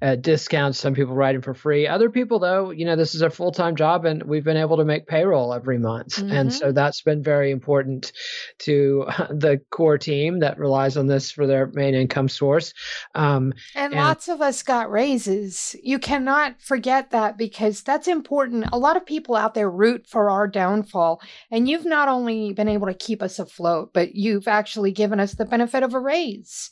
at 0.00 0.20
discounts, 0.20 0.78
some 0.78 0.94
people 0.94 1.14
writing 1.14 1.42
for 1.42 1.54
free. 1.54 1.86
Other 1.86 2.10
people, 2.10 2.40
though, 2.40 2.70
you 2.70 2.84
know, 2.84 2.96
this 2.96 3.14
is 3.14 3.22
a 3.22 3.30
full 3.30 3.52
time 3.52 3.76
job 3.76 4.04
and 4.04 4.22
we've 4.24 4.42
been 4.42 4.56
able 4.56 4.78
to 4.78 4.84
make 4.84 5.06
payroll 5.06 5.54
every 5.54 5.78
month. 5.78 6.16
Mm-hmm. 6.16 6.32
And 6.32 6.52
so 6.52 6.72
that's 6.72 7.02
been 7.02 7.22
very 7.22 7.52
important 7.52 8.12
to 8.60 9.04
the 9.30 9.60
core 9.70 9.98
team 9.98 10.40
that 10.40 10.58
relies 10.58 10.96
on 10.96 11.06
this 11.06 11.30
for 11.30 11.46
their 11.46 11.68
main 11.68 11.94
income 11.94 12.28
source. 12.28 12.74
Um, 13.14 13.52
and, 13.76 13.92
and 13.92 14.02
lots 14.02 14.28
of 14.28 14.40
us 14.40 14.62
got 14.64 14.90
raises. 14.90 15.76
You 15.82 16.00
cannot 16.00 16.60
forget 16.60 17.01
that 17.10 17.36
because 17.36 17.82
that's 17.82 18.08
important. 18.08 18.66
A 18.72 18.78
lot 18.78 18.96
of 18.96 19.06
people 19.06 19.34
out 19.34 19.54
there 19.54 19.70
root 19.70 20.06
for 20.06 20.30
our 20.30 20.46
downfall, 20.46 21.20
and 21.50 21.68
you've 21.68 21.84
not 21.84 22.08
only 22.08 22.52
been 22.52 22.68
able 22.68 22.86
to 22.86 22.94
keep 22.94 23.22
us 23.22 23.38
afloat, 23.38 23.90
but 23.92 24.14
you've 24.14 24.48
actually 24.48 24.92
given 24.92 25.20
us 25.20 25.34
the 25.34 25.44
benefit 25.44 25.82
of 25.82 25.94
a 25.94 26.00
raise. 26.00 26.70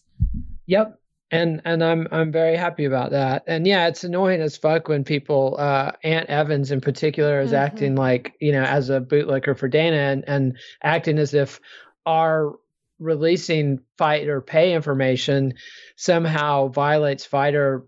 Yep. 0.67 0.99
And 1.33 1.63
and 1.65 1.85
I'm 1.85 2.09
I'm 2.11 2.33
very 2.33 2.57
happy 2.57 2.85
about 2.85 3.13
that. 3.13 3.45
And 3.47 3.67
yeah, 3.67 3.87
it's 3.87 4.03
annoying 4.03 4.41
as 4.41 4.57
fuck 4.57 4.89
when 4.89 5.05
people 5.05 5.57
uh 5.59 5.93
Ant 6.03 6.29
Evans 6.29 6.73
in 6.73 6.81
particular 6.81 7.41
is 7.41 7.49
mm-hmm. 7.49 7.57
acting 7.57 7.95
like, 7.95 8.35
you 8.41 8.51
know, 8.51 8.65
as 8.65 8.91
a 8.91 9.01
bootlicker 9.01 9.57
for 9.57 9.69
Dana 9.69 9.97
and, 9.97 10.25
and 10.27 10.59
acting 10.83 11.19
as 11.19 11.33
if 11.33 11.61
our 12.05 12.55
releasing 13.01 13.81
fighter 13.97 14.41
pay 14.41 14.75
information 14.75 15.55
somehow 15.97 16.69
violates 16.69 17.25
fighter 17.25 17.87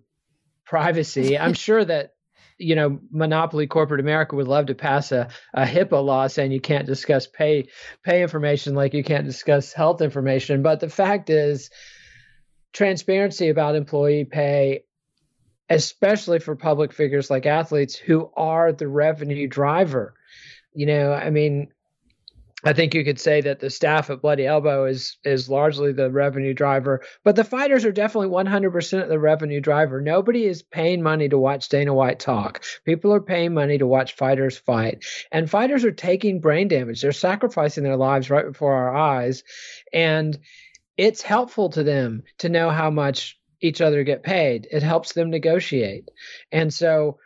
privacy. 0.64 1.38
I'm 1.38 1.54
sure 1.68 1.84
that 1.84 2.12
you 2.62 2.76
know 2.76 3.00
monopoly 3.11 3.66
corporate 3.66 4.00
america 4.00 4.37
would 4.37 4.49
love 4.49 4.66
to 4.66 4.75
pass 4.75 5.12
a, 5.12 5.28
a 5.52 5.64
hipaa 5.64 6.04
law 6.04 6.26
saying 6.26 6.52
you 6.52 6.61
can't 6.61 6.87
discuss 6.87 7.26
pay 7.26 7.69
pay 8.02 8.23
information 8.23 8.75
like 8.75 8.95
you 8.95 9.02
can't 9.04 9.26
discuss 9.26 9.73
health 9.73 10.00
information. 10.00 10.62
But 10.62 10.81
the 10.81 10.88
fact 10.88 11.31
is 11.31 11.71
transparency 12.73 13.49
about 13.49 13.75
employee 13.75 14.25
pay 14.25 14.85
especially 15.69 16.38
for 16.38 16.54
public 16.57 16.92
figures 16.92 17.31
like 17.31 17.47
athletes 17.47 17.97
who 17.97 18.31
are 18.37 18.73
the 18.73 18.88
revenue 18.88 19.47
driver. 19.49 20.14
You 20.75 20.87
know 20.87 21.12
i 21.12 21.31
mean 21.31 21.69
I 22.64 22.73
think 22.73 22.95
you 22.95 23.04
could 23.04 23.19
say 23.19 23.40
that 23.40 23.59
the 23.59 23.71
staff 23.71 24.09
at 24.09 24.23
Bloody 24.23 24.47
Elbow 24.47 24.85
is 24.85 25.16
is 25.25 25.49
largely 25.49 25.92
the 25.92 26.11
revenue 26.11 26.54
driver, 26.54 27.02
but 27.25 27.35
the 27.35 27.45
fighters 27.45 27.85
are 27.85 27.92
definitely 27.92 28.28
100% 28.28 29.09
the 29.09 29.19
revenue 29.19 29.61
driver. 29.61 30.00
Nobody 30.00 30.45
is 30.45 30.62
paying 30.62 31.02
money 31.02 31.28
to 31.28 31.38
watch 31.38 31.69
Dana 31.69 31.92
White 31.92 32.21
talk. 32.21 32.62
People 32.85 33.12
are 33.12 33.21
paying 33.21 33.52
money 33.52 33.78
to 33.78 33.87
watch 33.87 34.14
fighters 34.14 34.57
fight, 34.57 35.04
and 35.33 35.50
fighters 35.50 35.85
are 35.85 35.92
taking 35.92 36.40
brain 36.40 36.69
damage. 36.69 37.02
They're 37.02 37.12
sacrificing 37.12 37.83
their 37.83 37.97
lives 37.97 38.31
right 38.31 38.47
before 38.47 38.75
our 38.75 38.95
eyes, 38.95 39.42
and 39.92 40.38
it's 40.97 41.23
helpful 41.23 41.71
to 41.71 41.83
them 41.83 42.23
to 42.38 42.49
know 42.49 42.71
how 42.71 42.90
much 42.90 43.38
each 43.61 43.81
other 43.81 44.04
get 44.04 44.23
paid. 44.23 44.69
It 44.71 44.85
helps 44.85 45.14
them 45.14 45.31
negotiate, 45.31 46.09
and 46.52 46.73
so 46.73 47.19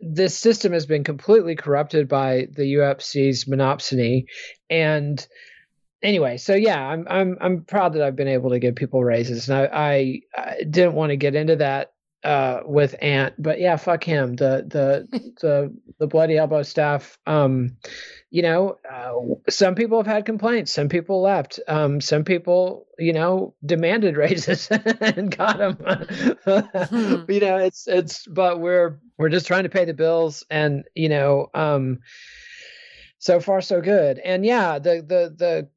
this 0.00 0.36
system 0.38 0.72
has 0.72 0.86
been 0.86 1.04
completely 1.04 1.56
corrupted 1.56 2.08
by 2.08 2.48
the 2.52 2.74
UFC's 2.74 3.44
monopsony. 3.46 4.24
And 4.68 5.26
anyway, 6.02 6.36
so 6.36 6.54
yeah, 6.54 6.80
I'm 6.80 7.06
I'm 7.08 7.36
I'm 7.40 7.64
proud 7.64 7.94
that 7.94 8.02
I've 8.02 8.16
been 8.16 8.28
able 8.28 8.50
to 8.50 8.58
give 8.58 8.74
people 8.76 9.02
raises, 9.04 9.48
and 9.48 9.58
I 9.58 9.64
I, 9.72 10.20
I 10.36 10.62
didn't 10.62 10.94
want 10.94 11.10
to 11.10 11.16
get 11.16 11.34
into 11.34 11.56
that 11.56 11.92
uh, 12.24 12.60
with 12.64 12.94
Ant, 13.02 13.34
but 13.38 13.60
yeah, 13.60 13.76
fuck 13.76 14.04
him. 14.04 14.36
The 14.36 14.64
the 14.68 15.32
the 15.40 15.76
the 15.98 16.06
bloody 16.06 16.36
elbow 16.36 16.62
staff. 16.62 17.18
Um, 17.26 17.76
you 18.30 18.42
know, 18.42 18.78
uh, 18.88 19.50
some 19.50 19.74
people 19.74 19.98
have 19.98 20.06
had 20.06 20.24
complaints. 20.24 20.72
Some 20.72 20.88
people 20.88 21.20
left. 21.20 21.58
Um, 21.66 22.00
some 22.00 22.22
people, 22.22 22.86
you 22.98 23.12
know, 23.12 23.54
demanded 23.64 24.16
raises 24.16 24.68
and 24.70 25.36
got 25.36 25.58
them. 25.58 25.76
hmm. 26.44 27.24
You 27.32 27.40
know, 27.40 27.56
it's 27.58 27.88
it's. 27.88 28.26
But 28.26 28.60
we're 28.60 29.00
we're 29.18 29.28
just 29.28 29.46
trying 29.46 29.64
to 29.64 29.68
pay 29.68 29.84
the 29.84 29.94
bills, 29.94 30.44
and 30.48 30.84
you 30.94 31.08
know, 31.08 31.50
um, 31.54 31.98
so 33.18 33.40
far 33.40 33.60
so 33.60 33.80
good. 33.80 34.18
And 34.18 34.46
yeah, 34.46 34.78
the 34.78 35.04
the 35.06 35.34
the 35.36 35.68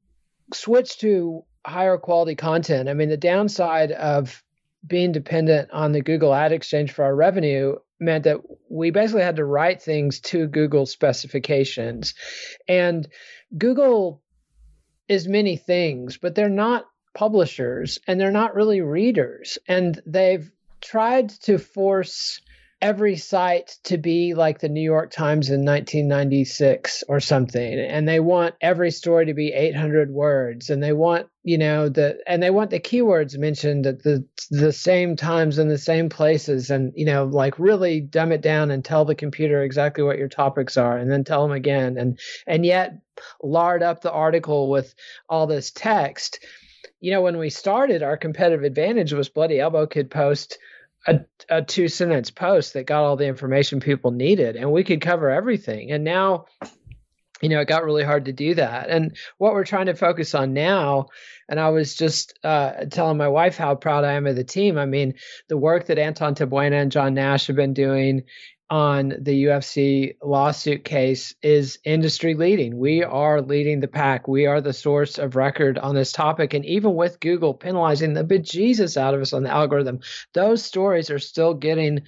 switch 0.54 0.98
to 0.98 1.44
higher 1.66 1.98
quality 1.98 2.36
content. 2.36 2.88
I 2.88 2.94
mean, 2.94 3.08
the 3.08 3.16
downside 3.16 3.90
of 3.90 4.42
being 4.86 5.12
dependent 5.12 5.70
on 5.72 5.92
the 5.92 6.02
Google 6.02 6.34
Ad 6.34 6.52
Exchange 6.52 6.92
for 6.92 7.04
our 7.04 7.14
revenue 7.14 7.76
meant 8.00 8.24
that 8.24 8.38
we 8.68 8.90
basically 8.90 9.22
had 9.22 9.36
to 9.36 9.44
write 9.44 9.82
things 9.82 10.20
to 10.20 10.46
Google 10.46 10.86
specifications. 10.86 12.14
And 12.68 13.08
Google 13.56 14.22
is 15.08 15.28
many 15.28 15.56
things, 15.56 16.18
but 16.18 16.34
they're 16.34 16.48
not 16.48 16.86
publishers 17.14 17.98
and 18.06 18.20
they're 18.20 18.30
not 18.30 18.54
really 18.54 18.80
readers. 18.80 19.58
And 19.68 20.00
they've 20.06 20.50
tried 20.80 21.30
to 21.30 21.58
force 21.58 22.40
every 22.84 23.16
site 23.16 23.78
to 23.84 23.96
be 23.96 24.34
like 24.34 24.58
the 24.58 24.68
New 24.68 24.82
York 24.82 25.10
Times 25.10 25.48
in 25.48 25.64
1996 25.64 27.02
or 27.08 27.18
something 27.18 27.78
and 27.78 28.06
they 28.06 28.20
want 28.20 28.54
every 28.60 28.90
story 28.90 29.24
to 29.24 29.32
be 29.32 29.54
800 29.54 30.10
words 30.10 30.68
and 30.68 30.82
they 30.82 30.92
want 30.92 31.26
you 31.42 31.56
know 31.56 31.88
the 31.88 32.18
and 32.26 32.42
they 32.42 32.50
want 32.50 32.68
the 32.68 32.78
keywords 32.78 33.38
mentioned 33.38 33.86
at 33.86 34.02
the 34.02 34.26
the 34.50 34.70
same 34.70 35.16
times 35.16 35.58
in 35.58 35.68
the 35.68 35.78
same 35.78 36.10
places 36.10 36.68
and 36.68 36.92
you 36.94 37.06
know 37.06 37.24
like 37.24 37.58
really 37.58 38.02
dumb 38.02 38.32
it 38.32 38.42
down 38.42 38.70
and 38.70 38.84
tell 38.84 39.06
the 39.06 39.14
computer 39.14 39.62
exactly 39.62 40.04
what 40.04 40.18
your 40.18 40.28
topics 40.28 40.76
are 40.76 40.98
and 40.98 41.10
then 41.10 41.24
tell 41.24 41.42
them 41.42 41.56
again 41.56 41.96
and 41.96 42.18
and 42.46 42.66
yet 42.66 43.00
lard 43.42 43.82
up 43.82 44.02
the 44.02 44.12
article 44.12 44.68
with 44.68 44.94
all 45.26 45.46
this 45.46 45.70
text. 45.70 46.44
You 47.00 47.12
know 47.12 47.22
when 47.22 47.38
we 47.38 47.48
started 47.48 48.02
our 48.02 48.18
competitive 48.18 48.62
advantage 48.62 49.14
was 49.14 49.30
bloody 49.30 49.58
elbow 49.58 49.86
could 49.86 50.10
post 50.10 50.58
a, 51.06 51.20
a 51.48 51.62
two 51.62 51.88
sentence 51.88 52.30
post 52.30 52.74
that 52.74 52.86
got 52.86 53.04
all 53.04 53.16
the 53.16 53.26
information 53.26 53.80
people 53.80 54.10
needed 54.10 54.56
and 54.56 54.72
we 54.72 54.84
could 54.84 55.00
cover 55.00 55.30
everything. 55.30 55.92
And 55.92 56.04
now, 56.04 56.46
you 57.42 57.48
know, 57.48 57.60
it 57.60 57.68
got 57.68 57.84
really 57.84 58.04
hard 58.04 58.26
to 58.26 58.32
do 58.32 58.54
that. 58.54 58.88
And 58.88 59.16
what 59.38 59.52
we're 59.52 59.64
trying 59.64 59.86
to 59.86 59.94
focus 59.94 60.34
on 60.34 60.54
now, 60.54 61.06
and 61.48 61.60
I 61.60 61.68
was 61.70 61.94
just 61.94 62.38
uh, 62.42 62.86
telling 62.86 63.18
my 63.18 63.28
wife 63.28 63.56
how 63.56 63.74
proud 63.74 64.04
I 64.04 64.12
am 64.12 64.26
of 64.26 64.36
the 64.36 64.44
team. 64.44 64.78
I 64.78 64.86
mean, 64.86 65.14
the 65.48 65.58
work 65.58 65.86
that 65.86 65.98
Anton 65.98 66.34
Tabuena 66.34 66.80
and 66.80 66.92
John 66.92 67.14
Nash 67.14 67.48
have 67.48 67.56
been 67.56 67.74
doing 67.74 68.22
on 68.70 69.14
the 69.20 69.44
UFC 69.44 70.16
lawsuit 70.22 70.84
case 70.84 71.34
is 71.42 71.78
industry 71.84 72.34
leading. 72.34 72.78
We 72.78 73.02
are 73.02 73.42
leading 73.42 73.80
the 73.80 73.88
pack. 73.88 74.26
We 74.26 74.46
are 74.46 74.60
the 74.60 74.72
source 74.72 75.18
of 75.18 75.36
record 75.36 75.78
on 75.78 75.94
this 75.94 76.12
topic. 76.12 76.54
And 76.54 76.64
even 76.64 76.94
with 76.94 77.20
Google 77.20 77.54
penalizing 77.54 78.14
the 78.14 78.24
bejesus 78.24 78.96
out 78.96 79.14
of 79.14 79.20
us 79.20 79.32
on 79.32 79.42
the 79.42 79.50
algorithm, 79.50 80.00
those 80.32 80.64
stories 80.64 81.10
are 81.10 81.18
still 81.18 81.54
getting 81.54 82.02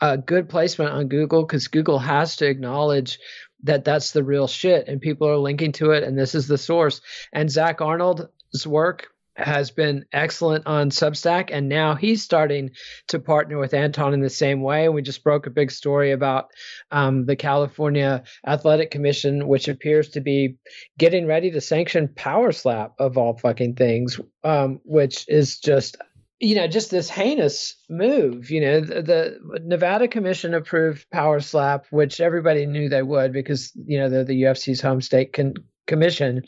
a 0.00 0.18
good 0.18 0.48
placement 0.48 0.90
on 0.90 1.08
Google 1.08 1.44
because 1.44 1.68
Google 1.68 1.98
has 1.98 2.36
to 2.36 2.46
acknowledge 2.46 3.18
that 3.62 3.84
that's 3.84 4.10
the 4.10 4.24
real 4.24 4.48
shit 4.48 4.88
and 4.88 5.00
people 5.00 5.28
are 5.28 5.38
linking 5.38 5.72
to 5.72 5.92
it 5.92 6.02
and 6.02 6.18
this 6.18 6.34
is 6.34 6.46
the 6.46 6.58
source. 6.58 7.00
And 7.32 7.50
Zach 7.50 7.80
Arnold's 7.80 8.66
work 8.66 9.08
has 9.36 9.70
been 9.70 10.04
excellent 10.12 10.66
on 10.66 10.90
Substack, 10.90 11.50
and 11.52 11.68
now 11.68 11.94
he's 11.94 12.22
starting 12.22 12.70
to 13.08 13.18
partner 13.18 13.58
with 13.58 13.74
Anton 13.74 14.14
in 14.14 14.20
the 14.20 14.30
same 14.30 14.62
way. 14.62 14.88
We 14.88 15.02
just 15.02 15.24
broke 15.24 15.46
a 15.46 15.50
big 15.50 15.70
story 15.70 16.12
about 16.12 16.50
um, 16.90 17.24
the 17.26 17.36
California 17.36 18.24
Athletic 18.46 18.90
Commission, 18.90 19.48
which 19.48 19.68
appears 19.68 20.10
to 20.10 20.20
be 20.20 20.56
getting 20.98 21.26
ready 21.26 21.50
to 21.50 21.60
sanction 21.60 22.08
Power 22.08 22.52
Slap 22.52 22.94
of 22.98 23.16
all 23.16 23.36
fucking 23.38 23.76
things, 23.76 24.20
um, 24.44 24.80
which 24.84 25.26
is 25.28 25.58
just 25.58 25.96
you 26.42 26.56
know 26.56 26.66
just 26.66 26.90
this 26.90 27.08
heinous 27.08 27.76
move 27.88 28.50
you 28.50 28.60
know 28.60 28.80
the, 28.80 29.00
the, 29.02 29.60
nevada 29.62 30.08
commission 30.08 30.54
approved 30.54 31.08
power 31.10 31.38
slap 31.38 31.86
which 31.90 32.20
everybody 32.20 32.66
knew 32.66 32.88
they 32.88 33.02
would 33.02 33.32
because 33.32 33.70
you 33.86 33.96
know 33.96 34.08
they're 34.08 34.24
the 34.24 34.42
ufc's 34.42 34.80
home 34.80 35.00
state 35.00 35.32
con- 35.32 35.54
commission. 35.86 36.42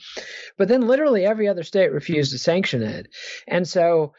But 0.57 0.69
then 0.69 0.87
literally 0.87 1.25
every 1.25 1.49
other 1.49 1.63
state 1.63 1.93
refused 1.93 2.33
to 2.33 2.39
sanction 2.39 2.83
it. 2.83 3.09
And 3.49 3.67
so 3.67 4.13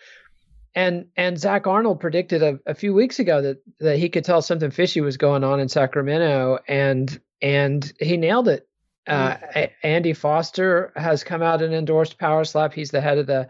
and 0.76 1.06
and 1.16 1.40
Zach 1.40 1.68
Arnold 1.68 2.00
predicted 2.00 2.44
a, 2.44 2.60
a 2.66 2.76
few 2.76 2.94
weeks 2.94 3.20
ago 3.20 3.42
that 3.42 3.58
that 3.80 3.98
he 3.98 4.10
could 4.10 4.26
tell 4.26 4.42
something 4.42 4.72
fishy 4.72 5.02
was 5.02 5.18
going 5.18 5.44
on 5.44 5.60
in 5.60 5.70
Sacramento 5.70 6.60
and 6.68 7.20
and 7.42 7.92
he 8.00 8.18
nailed 8.18 8.48
it. 8.48 8.68
Uh, 9.08 9.38
mm. 9.56 9.70
Andy 9.84 10.14
Foster 10.14 10.92
has 10.96 11.24
come 11.24 11.44
out 11.44 11.62
and 11.62 11.74
endorsed 11.74 12.18
Power 12.18 12.44
Slap. 12.44 12.74
He's 12.74 12.90
the 12.90 13.02
head 13.02 13.20
of 13.20 13.28
the 13.28 13.48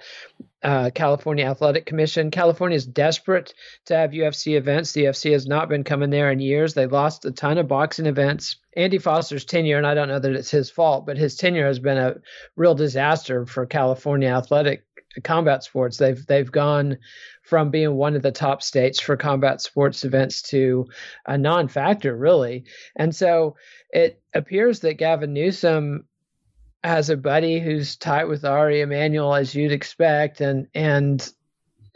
uh, 0.66 0.90
California 0.90 1.46
Athletic 1.46 1.86
Commission. 1.86 2.32
California 2.32 2.76
is 2.76 2.88
desperate 2.88 3.54
to 3.86 3.96
have 3.96 4.12
UFC 4.12 4.58
events. 4.58 4.94
The 4.94 5.04
UFC 5.04 5.32
has 5.32 5.46
not 5.46 5.70
been 5.70 5.84
coming 5.84 6.10
there 6.10 6.32
in 6.32 6.40
years. 6.40 6.74
They 6.74 6.88
lost 6.88 7.24
a 7.24 7.32
ton 7.32 7.60
of 7.60 7.68
boxing 7.68 8.08
events. 8.08 8.58
Andy 8.76 8.98
Foster's 8.98 9.46
tenure, 9.46 9.78
and 9.78 9.86
I 9.86 9.94
don't 9.94 10.08
know 10.08 10.18
that 10.18 10.34
it's 10.34 10.50
his 10.50 10.72
fault, 10.72 11.06
but 11.06 11.18
his 11.18 11.38
tenure 11.38 11.68
has 11.68 11.78
been 11.78 12.00
a 12.00 12.16
real 12.56 12.74
disaster 12.74 13.46
for 13.46 13.68
California 13.68 14.28
athletic 14.28 14.84
combat 15.24 15.64
sports. 15.64 15.98
They've 15.98 16.26
they've 16.26 16.52
gone 16.52 16.98
from 17.44 17.70
being 17.70 17.94
one 17.94 18.16
of 18.16 18.24
the 18.24 18.32
top 18.32 18.64
states 18.64 19.00
for 19.00 19.16
combat 19.16 19.62
sports 19.62 20.04
events 20.04 20.42
to 20.50 20.88
a 21.28 21.38
non-factor, 21.38 22.18
really. 22.18 22.66
And 22.96 23.16
so 23.16 23.56
it 23.92 24.20
appears 24.34 24.80
that 24.80 24.96
Gavin 24.96 25.32
Newsom 25.32 26.06
has 26.86 27.10
a 27.10 27.18
buddy 27.18 27.60
who's 27.60 27.96
tight 27.96 28.26
with 28.26 28.46
Ari 28.46 28.82
Emanuel, 28.82 29.34
as 29.36 29.56
you'd 29.56 29.72
expect, 29.72 30.42
and 30.42 30.68
and 30.74 31.32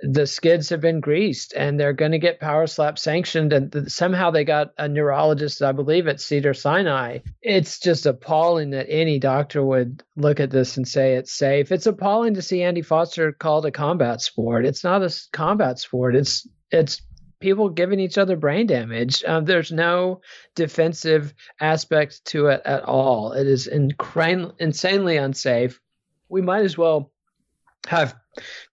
the 0.02 0.26
skids 0.26 0.70
have 0.70 0.82
been 0.82 1.02
greased, 1.02 1.54
and 1.54 1.80
they're 1.80 1.94
going 1.94 2.14
to 2.14 2.20
get 2.20 2.40
Power 2.40 2.68
Slap 2.68 2.98
sanctioned, 2.98 3.52
and 3.52 3.72
th- 3.72 3.90
somehow 3.90 4.32
they 4.32 4.46
got 4.46 4.72
a 4.78 4.88
neurologist, 4.88 5.62
I 5.62 5.72
believe, 5.74 6.08
at 6.08 6.22
Cedar 6.22 6.54
Sinai. 6.54 7.20
It's 7.42 7.80
just 7.80 8.06
appalling 8.06 8.70
that 8.70 8.88
any 8.90 9.20
doctor 9.20 9.64
would 9.64 10.04
look 10.16 10.40
at 10.40 10.52
this 10.52 10.78
and 10.78 10.88
say 10.88 11.16
it's 11.16 11.34
safe. 11.34 11.72
It's 11.72 11.86
appalling 11.86 12.36
to 12.36 12.42
see 12.42 12.64
Andy 12.64 12.82
Foster 12.82 13.34
called 13.34 13.66
a 13.66 13.72
combat 13.72 14.22
sport. 14.22 14.66
It's 14.66 14.84
not 14.84 15.04
a 15.04 15.14
combat 15.34 15.80
sport. 15.80 16.16
It's 16.16 16.48
it's 16.72 17.02
people 17.40 17.70
giving 17.70 18.00
each 18.00 18.18
other 18.18 18.36
brain 18.36 18.68
damage. 18.68 19.24
Um, 19.24 19.46
there's 19.46 19.72
no 19.72 20.22
defensive 20.56 21.34
aspect 21.60 22.26
to 22.26 22.48
it 22.48 22.62
at 22.66 22.84
all. 22.84 23.32
It 23.34 23.48
is 23.48 23.68
insanely 23.68 25.18
unsafe. 25.18 25.80
We 26.28 26.42
might 26.42 26.66
as 26.66 26.78
well 26.78 27.12
have 27.88 28.16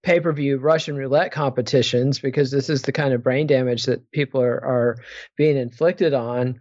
pay 0.02 0.20
per 0.20 0.32
view 0.32 0.58
Russian 0.58 0.96
roulette 0.96 1.32
competitions 1.32 2.18
because 2.18 2.50
this 2.50 2.68
is 2.68 2.82
the 2.82 2.92
kind 2.92 3.14
of 3.14 3.22
brain 3.22 3.46
damage 3.46 3.84
that 3.84 4.10
people 4.10 4.40
are, 4.42 4.64
are 4.64 4.96
being 5.36 5.56
inflicted 5.56 6.12
on. 6.12 6.60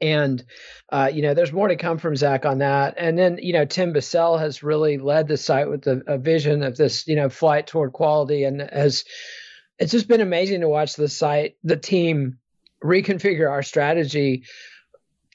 And, 0.00 0.42
uh, 0.90 1.10
you 1.12 1.22
know, 1.22 1.34
there's 1.34 1.52
more 1.52 1.68
to 1.68 1.76
come 1.76 1.98
from 1.98 2.16
Zach 2.16 2.46
on 2.46 2.58
that. 2.58 2.94
And 2.96 3.16
then, 3.16 3.38
you 3.40 3.52
know, 3.52 3.66
Tim 3.66 3.92
Bissell 3.92 4.38
has 4.38 4.62
really 4.62 4.98
led 4.98 5.28
the 5.28 5.36
site 5.36 5.68
with 5.68 5.86
a, 5.86 6.02
a 6.06 6.18
vision 6.18 6.62
of 6.62 6.76
this, 6.76 7.06
you 7.06 7.14
know, 7.14 7.28
flight 7.28 7.66
toward 7.66 7.92
quality 7.92 8.44
and 8.44 8.62
has, 8.62 9.04
it's 9.82 9.90
just 9.90 10.06
been 10.06 10.20
amazing 10.20 10.60
to 10.60 10.68
watch 10.68 10.94
the 10.94 11.08
site, 11.08 11.56
the 11.64 11.76
team 11.76 12.38
reconfigure 12.84 13.50
our 13.50 13.64
strategy 13.64 14.44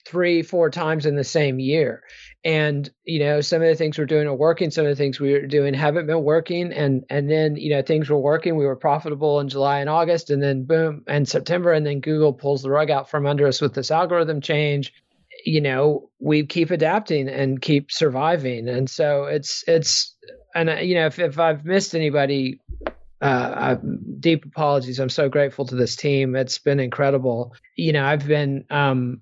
three, 0.05 0.41
four 0.41 0.69
times 0.69 1.05
in 1.05 1.17
the 1.17 1.23
same 1.25 1.59
year. 1.59 2.01
And 2.45 2.89
you 3.03 3.19
know, 3.19 3.41
some 3.41 3.61
of 3.61 3.67
the 3.67 3.75
things 3.75 3.97
we're 3.97 4.05
doing 4.05 4.25
are 4.25 4.33
working. 4.33 4.71
Some 4.71 4.85
of 4.85 4.89
the 4.89 4.95
things 4.95 5.19
we 5.19 5.33
are 5.33 5.45
doing 5.45 5.73
haven't 5.73 6.07
been 6.07 6.23
working. 6.23 6.71
And 6.71 7.03
and 7.09 7.29
then 7.29 7.57
you 7.57 7.71
know, 7.71 7.81
things 7.81 8.09
were 8.09 8.17
working. 8.17 8.55
We 8.55 8.65
were 8.65 8.77
profitable 8.77 9.41
in 9.41 9.49
July 9.49 9.81
and 9.81 9.89
August, 9.89 10.29
and 10.29 10.41
then 10.41 10.63
boom, 10.63 11.03
and 11.07 11.27
September, 11.27 11.73
and 11.73 11.85
then 11.85 11.99
Google 11.99 12.31
pulls 12.31 12.63
the 12.63 12.69
rug 12.69 12.89
out 12.89 13.09
from 13.09 13.25
under 13.25 13.47
us 13.47 13.59
with 13.59 13.73
this 13.73 13.91
algorithm 13.91 14.39
change. 14.39 14.93
You 15.45 15.59
know, 15.59 16.09
we 16.19 16.45
keep 16.45 16.71
adapting 16.71 17.27
and 17.27 17.61
keep 17.61 17.91
surviving. 17.91 18.69
And 18.69 18.89
so 18.89 19.25
it's 19.25 19.65
it's 19.67 20.15
and 20.55 20.69
uh, 20.69 20.75
you 20.75 20.95
know, 20.95 21.07
if 21.07 21.19
if 21.19 21.37
I've 21.37 21.65
missed 21.65 21.93
anybody, 21.93 22.61
uh, 23.21 23.75
deep 24.19 24.45
apologies. 24.45 24.99
I'm 24.99 25.09
so 25.09 25.29
grateful 25.29 25.65
to 25.65 25.75
this 25.75 25.95
team. 25.95 26.35
It's 26.35 26.59
been 26.59 26.79
incredible. 26.79 27.55
You 27.75 27.93
know, 27.93 28.05
I've 28.05 28.27
been 28.27 28.65
um, 28.69 29.21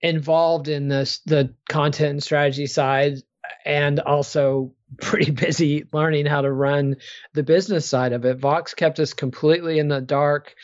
involved 0.00 0.68
in 0.68 0.88
this 0.88 1.20
the 1.26 1.54
content 1.68 2.10
and 2.10 2.22
strategy 2.22 2.66
side 2.66 3.18
and 3.64 4.00
also 4.00 4.72
pretty 5.00 5.30
busy 5.30 5.84
learning 5.92 6.26
how 6.26 6.40
to 6.42 6.50
run 6.50 6.96
the 7.34 7.42
business 7.42 7.86
side 7.86 8.12
of 8.12 8.24
it. 8.24 8.38
Vox 8.38 8.74
kept 8.74 9.00
us 9.00 9.12
completely 9.12 9.78
in 9.78 9.88
the 9.88 10.00
dark 10.00 10.54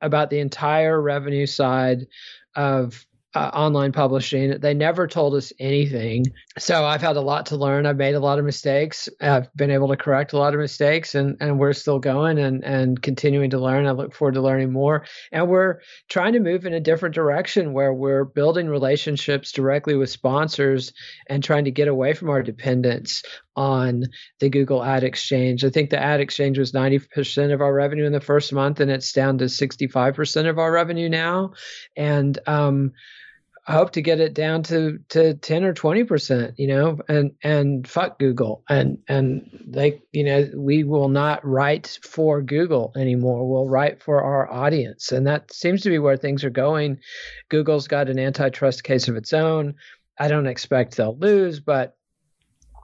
about 0.00 0.30
the 0.30 0.40
entire 0.40 1.00
revenue 1.00 1.46
side 1.46 2.06
of 2.54 3.06
uh, 3.34 3.50
online 3.52 3.92
publishing. 3.92 4.58
They 4.58 4.74
never 4.74 5.06
told 5.06 5.34
us 5.34 5.52
anything. 5.60 6.24
So 6.58 6.84
I've 6.84 7.00
had 7.00 7.16
a 7.16 7.20
lot 7.20 7.46
to 7.46 7.56
learn. 7.56 7.86
I've 7.86 7.96
made 7.96 8.16
a 8.16 8.20
lot 8.20 8.40
of 8.40 8.44
mistakes. 8.44 9.08
I've 9.20 9.52
been 9.54 9.70
able 9.70 9.88
to 9.88 9.96
correct 9.96 10.32
a 10.32 10.38
lot 10.38 10.52
of 10.52 10.58
mistakes 10.58 11.14
and, 11.14 11.36
and 11.40 11.58
we're 11.58 11.72
still 11.72 12.00
going 12.00 12.38
and, 12.38 12.64
and 12.64 13.00
continuing 13.00 13.50
to 13.50 13.58
learn. 13.58 13.86
I 13.86 13.92
look 13.92 14.14
forward 14.14 14.34
to 14.34 14.40
learning 14.40 14.72
more. 14.72 15.06
And 15.30 15.48
we're 15.48 15.78
trying 16.08 16.32
to 16.32 16.40
move 16.40 16.66
in 16.66 16.74
a 16.74 16.80
different 16.80 17.14
direction 17.14 17.72
where 17.72 17.94
we're 17.94 18.24
building 18.24 18.68
relationships 18.68 19.52
directly 19.52 19.94
with 19.94 20.10
sponsors 20.10 20.92
and 21.28 21.42
trying 21.42 21.66
to 21.66 21.70
get 21.70 21.86
away 21.86 22.14
from 22.14 22.30
our 22.30 22.42
dependence 22.42 23.22
on 23.54 24.04
the 24.40 24.48
Google 24.48 24.82
Ad 24.82 25.04
Exchange. 25.04 25.64
I 25.64 25.70
think 25.70 25.90
the 25.90 26.02
Ad 26.02 26.20
Exchange 26.20 26.58
was 26.58 26.72
90% 26.72 27.52
of 27.52 27.60
our 27.60 27.72
revenue 27.72 28.06
in 28.06 28.12
the 28.12 28.20
first 28.20 28.52
month 28.52 28.80
and 28.80 28.90
it's 28.90 29.12
down 29.12 29.38
to 29.38 29.44
65% 29.44 30.48
of 30.48 30.58
our 30.58 30.72
revenue 30.72 31.08
now. 31.08 31.52
And, 31.96 32.36
um, 32.46 32.92
I 33.70 33.74
hope 33.74 33.92
to 33.92 34.02
get 34.02 34.18
it 34.18 34.34
down 34.34 34.64
to 34.64 34.98
to 35.10 35.34
10 35.34 35.62
or 35.62 35.72
20 35.72 36.02
percent 36.02 36.58
you 36.58 36.66
know 36.66 36.98
and 37.08 37.30
and 37.40 37.86
fuck 37.86 38.18
google. 38.18 38.64
And 38.68 38.98
and 39.06 39.48
they 39.64 40.02
you 40.10 40.24
know 40.24 40.50
we 40.56 40.82
will 40.82 41.08
not 41.08 41.46
write 41.46 42.00
for 42.02 42.42
google 42.42 42.92
anymore. 42.96 43.48
We'll 43.48 43.68
write 43.68 44.02
for 44.02 44.24
our 44.24 44.50
audience. 44.50 45.12
And 45.12 45.24
that 45.28 45.52
seems 45.52 45.82
to 45.82 45.88
be 45.88 46.00
where 46.00 46.16
things 46.16 46.42
are 46.42 46.50
going. 46.50 46.98
Google's 47.48 47.86
got 47.86 48.08
an 48.08 48.18
antitrust 48.18 48.82
case 48.82 49.06
of 49.06 49.14
its 49.14 49.32
own. 49.32 49.76
I 50.18 50.26
don't 50.26 50.48
expect 50.48 50.96
they'll 50.96 51.16
lose 51.16 51.60
but 51.60 51.96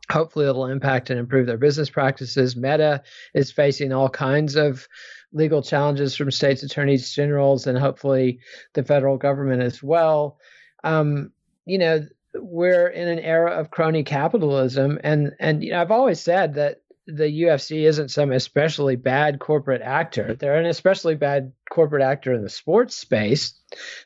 hopefully 0.09 0.47
it'll 0.47 0.67
impact 0.67 1.11
and 1.11 1.19
improve 1.19 1.49
their 1.49 1.59
business 1.59 1.91
practices. 1.91 2.55
Meta 2.55 3.03
is 3.35 3.51
facing 3.51 3.93
all 3.93 4.09
kinds 4.09 4.55
of 4.55 4.87
legal 5.33 5.63
challenges 5.63 6.15
from 6.15 6.31
states 6.31 6.63
attorneys 6.63 7.13
generals 7.13 7.67
and 7.67 7.77
hopefully 7.77 8.39
the 8.75 8.85
federal 8.85 9.17
government 9.17 9.63
as 9.63 9.83
well 9.83 10.39
um, 10.87 11.33
you 11.65 11.79
know, 11.79 12.07
we're 12.35 12.89
in 12.89 13.09
an 13.09 13.19
era 13.19 13.53
of 13.53 13.71
crony 13.71 14.05
capitalism, 14.05 14.99
and 15.03 15.35
and 15.41 15.65
you 15.65 15.73
know, 15.73 15.81
I've 15.81 15.91
always 15.91 16.21
said 16.21 16.55
that 16.55 16.81
the 17.07 17.43
UFC 17.43 17.83
isn't 17.83 18.11
some 18.11 18.33
especially 18.33 18.97
bad 18.97 19.39
corporate 19.39 19.83
actor. 19.83 20.35
They're 20.35 20.59
an 20.59 20.67
especially 20.67 21.15
bad 21.15 21.53
corporate 21.71 22.03
actor 22.03 22.33
in 22.33 22.43
the 22.43 22.49
sports 22.49 22.95
space, 22.95 23.55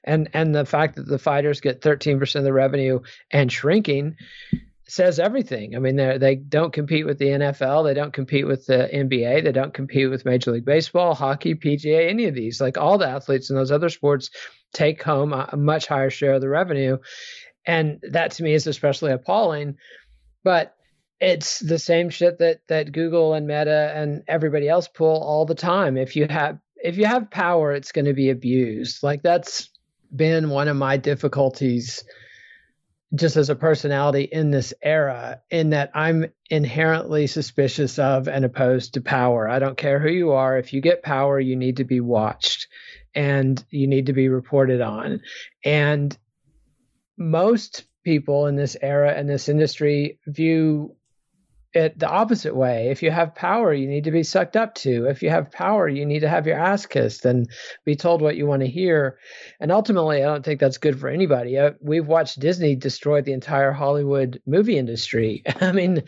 and 0.04 0.30
and 0.32 0.54
the 0.54 0.64
fact 0.64 0.96
that 0.96 1.06
the 1.06 1.18
fighters 1.18 1.60
get 1.60 1.82
13% 1.82 2.36
of 2.36 2.44
the 2.44 2.52
revenue 2.52 3.00
and 3.30 3.52
shrinking 3.52 4.16
says 4.90 5.20
everything. 5.20 5.76
I 5.76 5.78
mean, 5.78 5.96
they 5.96 6.18
they 6.18 6.34
don't 6.34 6.72
compete 6.72 7.06
with 7.06 7.18
the 7.18 7.26
NFL, 7.26 7.84
they 7.84 7.94
don't 7.94 8.12
compete 8.12 8.46
with 8.46 8.66
the 8.66 8.88
NBA, 8.92 9.44
they 9.44 9.52
don't 9.52 9.72
compete 9.72 10.10
with 10.10 10.24
Major 10.24 10.52
League 10.52 10.64
Baseball, 10.64 11.14
hockey, 11.14 11.54
PGA, 11.54 12.08
any 12.10 12.26
of 12.26 12.34
these. 12.34 12.60
Like 12.60 12.76
all 12.76 12.98
the 12.98 13.08
athletes 13.08 13.50
in 13.50 13.56
those 13.56 13.70
other 13.70 13.88
sports 13.88 14.30
take 14.72 15.02
home 15.02 15.32
a, 15.32 15.56
much 15.56 15.86
higher 15.86 16.10
share 16.10 16.34
of 16.34 16.40
the 16.40 16.48
revenue. 16.48 16.98
And 17.64 18.02
that 18.10 18.32
to 18.32 18.42
me 18.42 18.52
is 18.52 18.66
especially 18.66 19.12
appalling. 19.12 19.76
But 20.42 20.74
it's 21.20 21.60
the 21.60 21.78
same 21.78 22.10
shit 22.10 22.38
that 22.38 22.60
that 22.68 22.92
Google 22.92 23.34
and 23.34 23.46
Meta 23.46 23.92
and 23.94 24.24
everybody 24.26 24.68
else 24.68 24.88
pull 24.88 25.22
all 25.22 25.46
the 25.46 25.54
time. 25.54 25.96
If 25.96 26.16
you 26.16 26.26
have 26.28 26.58
if 26.76 26.96
you 26.96 27.06
have 27.06 27.30
power, 27.30 27.72
it's 27.72 27.92
going 27.92 28.06
to 28.06 28.14
be 28.14 28.30
abused. 28.30 29.02
Like 29.02 29.22
that's 29.22 29.68
been 30.14 30.50
one 30.50 30.66
of 30.66 30.76
my 30.76 30.96
difficulties 30.96 32.02
just 33.14 33.36
as 33.36 33.50
a 33.50 33.56
personality 33.56 34.22
in 34.22 34.50
this 34.50 34.72
era 34.82 35.40
in 35.50 35.70
that 35.70 35.90
I'm 35.94 36.26
inherently 36.48 37.26
suspicious 37.26 37.98
of 37.98 38.28
and 38.28 38.44
opposed 38.44 38.94
to 38.94 39.00
power. 39.00 39.48
I 39.48 39.58
don't 39.58 39.76
care 39.76 39.98
who 39.98 40.10
you 40.10 40.32
are. 40.32 40.56
If 40.58 40.72
you 40.72 40.80
get 40.80 41.02
power, 41.02 41.40
you 41.40 41.56
need 41.56 41.78
to 41.78 41.84
be 41.84 42.00
watched 42.00 42.68
and 43.14 43.62
you 43.70 43.88
need 43.88 44.06
to 44.06 44.12
be 44.12 44.28
reported 44.28 44.80
on. 44.80 45.20
And 45.64 46.16
most 47.18 47.84
people 48.04 48.46
in 48.46 48.56
this 48.56 48.76
era 48.80 49.12
and 49.12 49.28
this 49.28 49.48
industry 49.48 50.18
view 50.26 50.96
it 51.72 51.98
the 51.98 52.08
opposite 52.08 52.54
way. 52.54 52.88
If 52.90 53.02
you 53.02 53.10
have 53.10 53.34
power, 53.34 53.72
you 53.72 53.86
need 53.86 54.04
to 54.04 54.10
be 54.10 54.22
sucked 54.22 54.56
up 54.56 54.74
to. 54.76 55.06
If 55.06 55.22
you 55.22 55.30
have 55.30 55.52
power, 55.52 55.88
you 55.88 56.04
need 56.04 56.20
to 56.20 56.28
have 56.28 56.46
your 56.46 56.58
ass 56.58 56.86
kissed 56.86 57.24
and 57.24 57.48
be 57.84 57.96
told 57.96 58.22
what 58.22 58.36
you 58.36 58.46
want 58.46 58.62
to 58.62 58.68
hear. 58.68 59.18
And 59.60 59.70
ultimately, 59.70 60.22
I 60.22 60.26
don't 60.26 60.44
think 60.44 60.60
that's 60.60 60.78
good 60.78 60.98
for 60.98 61.08
anybody. 61.08 61.58
Uh, 61.58 61.72
we've 61.80 62.06
watched 62.06 62.40
Disney 62.40 62.74
destroy 62.74 63.22
the 63.22 63.32
entire 63.32 63.72
Hollywood 63.72 64.40
movie 64.46 64.78
industry. 64.78 65.42
I 65.60 65.72
mean, 65.72 66.04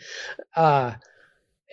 uh, 0.55 0.93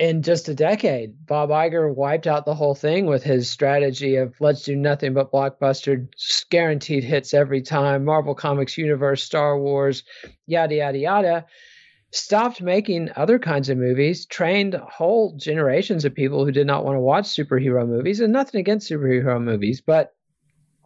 in 0.00 0.22
just 0.22 0.48
a 0.48 0.54
decade. 0.54 1.26
Bob 1.26 1.50
Iger 1.50 1.94
wiped 1.94 2.26
out 2.26 2.46
the 2.46 2.54
whole 2.54 2.74
thing 2.74 3.04
with 3.04 3.22
his 3.22 3.50
strategy 3.50 4.16
of 4.16 4.34
let's 4.40 4.62
do 4.62 4.74
nothing 4.74 5.12
but 5.12 5.30
blockbuster, 5.30 6.08
guaranteed 6.48 7.04
hits 7.04 7.34
every 7.34 7.60
time, 7.60 8.06
Marvel 8.06 8.34
Comics 8.34 8.78
Universe, 8.78 9.22
Star 9.22 9.58
Wars, 9.58 10.04
yada, 10.46 10.76
yada, 10.76 10.98
yada. 10.98 11.46
Stopped 12.12 12.60
making 12.60 13.10
other 13.16 13.38
kinds 13.38 13.68
of 13.68 13.78
movies, 13.78 14.26
trained 14.26 14.74
whole 14.74 15.36
generations 15.36 16.04
of 16.04 16.14
people 16.14 16.44
who 16.44 16.52
did 16.52 16.66
not 16.66 16.84
want 16.84 16.96
to 16.96 17.00
watch 17.00 17.24
superhero 17.24 17.86
movies, 17.86 18.20
and 18.20 18.32
nothing 18.32 18.60
against 18.60 18.90
superhero 18.90 19.42
movies, 19.42 19.80
but 19.80 20.12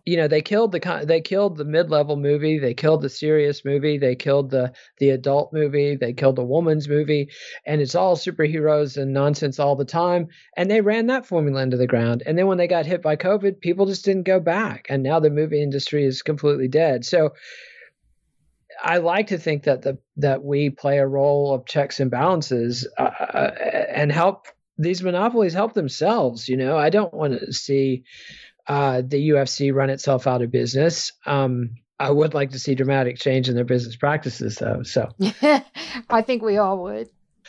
you 0.04 0.16
know 0.16 0.28
they 0.28 0.42
killed 0.42 0.72
the 0.72 1.04
they 1.06 1.20
killed 1.20 1.56
the 1.56 1.64
mid-level 1.64 2.16
movie 2.16 2.58
they 2.58 2.74
killed 2.74 3.00
the 3.00 3.08
serious 3.08 3.64
movie 3.64 3.96
they 3.96 4.14
killed 4.14 4.50
the 4.50 4.72
the 4.98 5.10
adult 5.10 5.52
movie 5.52 5.96
they 5.96 6.12
killed 6.12 6.36
the 6.36 6.44
woman's 6.44 6.88
movie 6.88 7.30
and 7.66 7.80
it's 7.80 7.94
all 7.94 8.16
superheroes 8.16 9.00
and 9.00 9.12
nonsense 9.12 9.58
all 9.58 9.76
the 9.76 9.84
time 9.84 10.28
and 10.56 10.70
they 10.70 10.80
ran 10.80 11.06
that 11.06 11.26
formula 11.26 11.62
into 11.62 11.76
the 11.76 11.86
ground 11.86 12.22
and 12.26 12.36
then 12.36 12.46
when 12.46 12.58
they 12.58 12.68
got 12.68 12.86
hit 12.86 13.02
by 13.02 13.16
covid 13.16 13.60
people 13.60 13.86
just 13.86 14.04
didn't 14.04 14.24
go 14.24 14.38
back 14.38 14.86
and 14.90 15.02
now 15.02 15.18
the 15.18 15.30
movie 15.30 15.62
industry 15.62 16.04
is 16.04 16.22
completely 16.22 16.68
dead. 16.68 17.04
So 17.04 17.32
I 18.84 18.98
like 18.98 19.28
to 19.28 19.38
think 19.38 19.64
that 19.64 19.82
the 19.82 19.98
that 20.18 20.44
we 20.44 20.68
play 20.70 20.98
a 20.98 21.06
role 21.06 21.54
of 21.54 21.64
checks 21.64 22.00
and 22.00 22.10
balances 22.10 22.86
uh, 22.98 23.02
uh 23.02 23.50
and 23.88 24.12
help 24.12 24.46
these 24.76 25.02
monopolies 25.02 25.54
help 25.54 25.72
themselves. 25.72 26.48
You 26.48 26.58
know, 26.58 26.76
I 26.76 26.90
don't 26.90 27.12
want 27.12 27.38
to 27.40 27.52
see 27.52 28.04
uh, 28.66 29.02
the 29.06 29.30
UFC 29.30 29.72
run 29.72 29.90
itself 29.90 30.26
out 30.26 30.42
of 30.42 30.50
business. 30.50 31.12
Um, 31.26 31.76
I 31.98 32.10
would 32.10 32.34
like 32.34 32.50
to 32.50 32.58
see 32.58 32.74
dramatic 32.74 33.18
change 33.18 33.48
in 33.48 33.54
their 33.54 33.64
business 33.64 33.96
practices, 33.96 34.56
though. 34.56 34.82
So 34.82 35.08
I 36.10 36.22
think 36.22 36.42
we 36.42 36.58
all 36.58 36.82
would. 36.82 37.08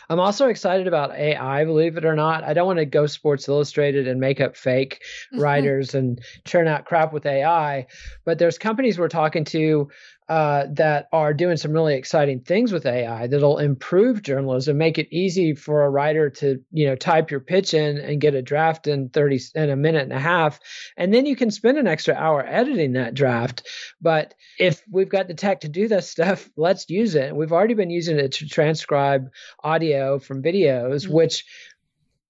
I'm 0.10 0.20
also 0.20 0.48
excited 0.48 0.88
about 0.88 1.16
AI, 1.16 1.66
believe 1.66 1.98
it 1.98 2.06
or 2.06 2.16
not. 2.16 2.44
I 2.44 2.54
don't 2.54 2.68
want 2.68 2.80
to 2.80 2.86
go 2.86 3.08
Sports 3.08 3.48
Illustrated 3.48 4.08
and 4.08 4.20
make 4.20 4.40
up 4.40 4.56
fake 4.56 5.02
writers 5.34 5.96
and 5.96 6.22
churn 6.46 6.68
out 6.68 6.86
crap 6.86 7.12
with 7.12 7.26
AI, 7.26 7.88
but 8.24 8.38
there's 8.38 8.58
companies 8.58 9.00
we're 9.00 9.08
talking 9.08 9.46
to 9.46 9.90
uh, 10.28 10.66
that 10.72 11.08
are 11.12 11.34
doing 11.34 11.56
some 11.56 11.72
really 11.72 11.94
exciting 11.94 12.40
things 12.40 12.72
with 12.72 12.86
AI 12.86 13.28
that'll 13.28 13.60
improve 13.60 14.24
journalism, 14.24 14.78
make 14.78 14.98
it 14.98 15.08
easy 15.12 15.54
for 15.54 15.84
a 15.84 15.90
writer 15.90 16.32
to, 16.32 16.60
you 16.72 16.88
know, 16.88 16.96
type 16.96 17.30
your 17.30 17.40
pitch 17.40 17.76
in 17.76 17.98
and 17.98 18.20
get 18.20 18.34
a 18.34 18.42
draft 18.42 18.88
in 18.88 19.10
30 19.10 19.40
in 19.54 19.70
a 19.70 19.76
minute 19.76 20.02
and 20.02 20.14
a 20.14 20.20
half, 20.20 20.60
and 20.98 21.14
then 21.14 21.28
you 21.28 21.36
can 21.36 21.52
spend 21.52 21.78
an 21.78 21.88
extra 21.88 22.16
hour 22.16 22.44
editing 22.44 22.94
that 22.94 23.14
draft. 23.14 23.68
But 24.02 24.34
if 24.58 24.82
we've 24.90 25.10
got 25.10 25.28
the 25.28 25.36
tech 25.36 25.62
to 25.62 25.70
do 25.70 25.88
this 25.88 26.10
stuff, 26.10 26.50
let's 26.58 26.90
use 26.90 27.14
it. 27.14 27.36
We've 27.36 27.54
already 27.54 27.76
been 27.76 27.92
using 27.92 28.18
it 28.18 28.34
to 28.34 28.48
transcribe 28.48 29.30
audio 29.64 30.18
from 30.18 30.42
videos, 30.42 31.04
mm-hmm. 31.04 31.14
which, 31.14 31.46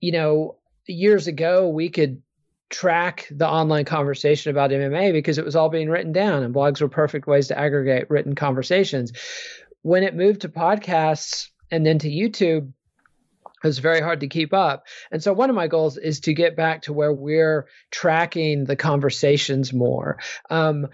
you 0.02 0.12
know, 0.12 0.58
years 0.86 1.28
ago 1.28 1.70
we 1.70 1.90
could 1.90 2.22
track 2.70 3.28
the 3.32 3.48
online 3.48 3.86
conversation 3.86 4.52
about 4.52 4.72
MMA 4.72 5.14
because 5.14 5.38
it 5.38 5.46
was 5.46 5.56
all 5.56 5.70
being 5.70 5.90
written 5.90 6.12
down 6.12 6.44
and 6.44 6.54
blogs 6.54 6.82
were 6.82 6.90
perfect 6.90 7.28
ways 7.28 7.48
to 7.48 7.58
aggregate 7.58 8.10
written 8.10 8.36
conversations. 8.36 9.14
When 9.82 10.04
it 10.04 10.16
moved 10.16 10.42
to 10.42 10.50
podcasts 10.50 11.50
and 11.72 11.86
then 11.86 12.00
to 12.00 12.10
YouTube, 12.10 12.72
it 13.64 13.68
was 13.68 13.80
very 13.80 14.02
hard 14.02 14.20
to 14.22 14.28
keep 14.28 14.54
up. 14.54 14.86
And 15.12 15.24
so 15.24 15.34
one 15.34 15.50
of 15.50 15.56
my 15.56 15.68
goals 15.68 15.98
is 15.98 16.20
to 16.22 16.34
get 16.34 16.56
back 16.56 16.84
to 16.84 16.94
where 16.94 17.14
we're 17.14 17.68
tracking 17.92 18.66
the 18.66 18.76
conversations 18.76 19.74
more. 19.74 20.20
Um, 20.50 20.88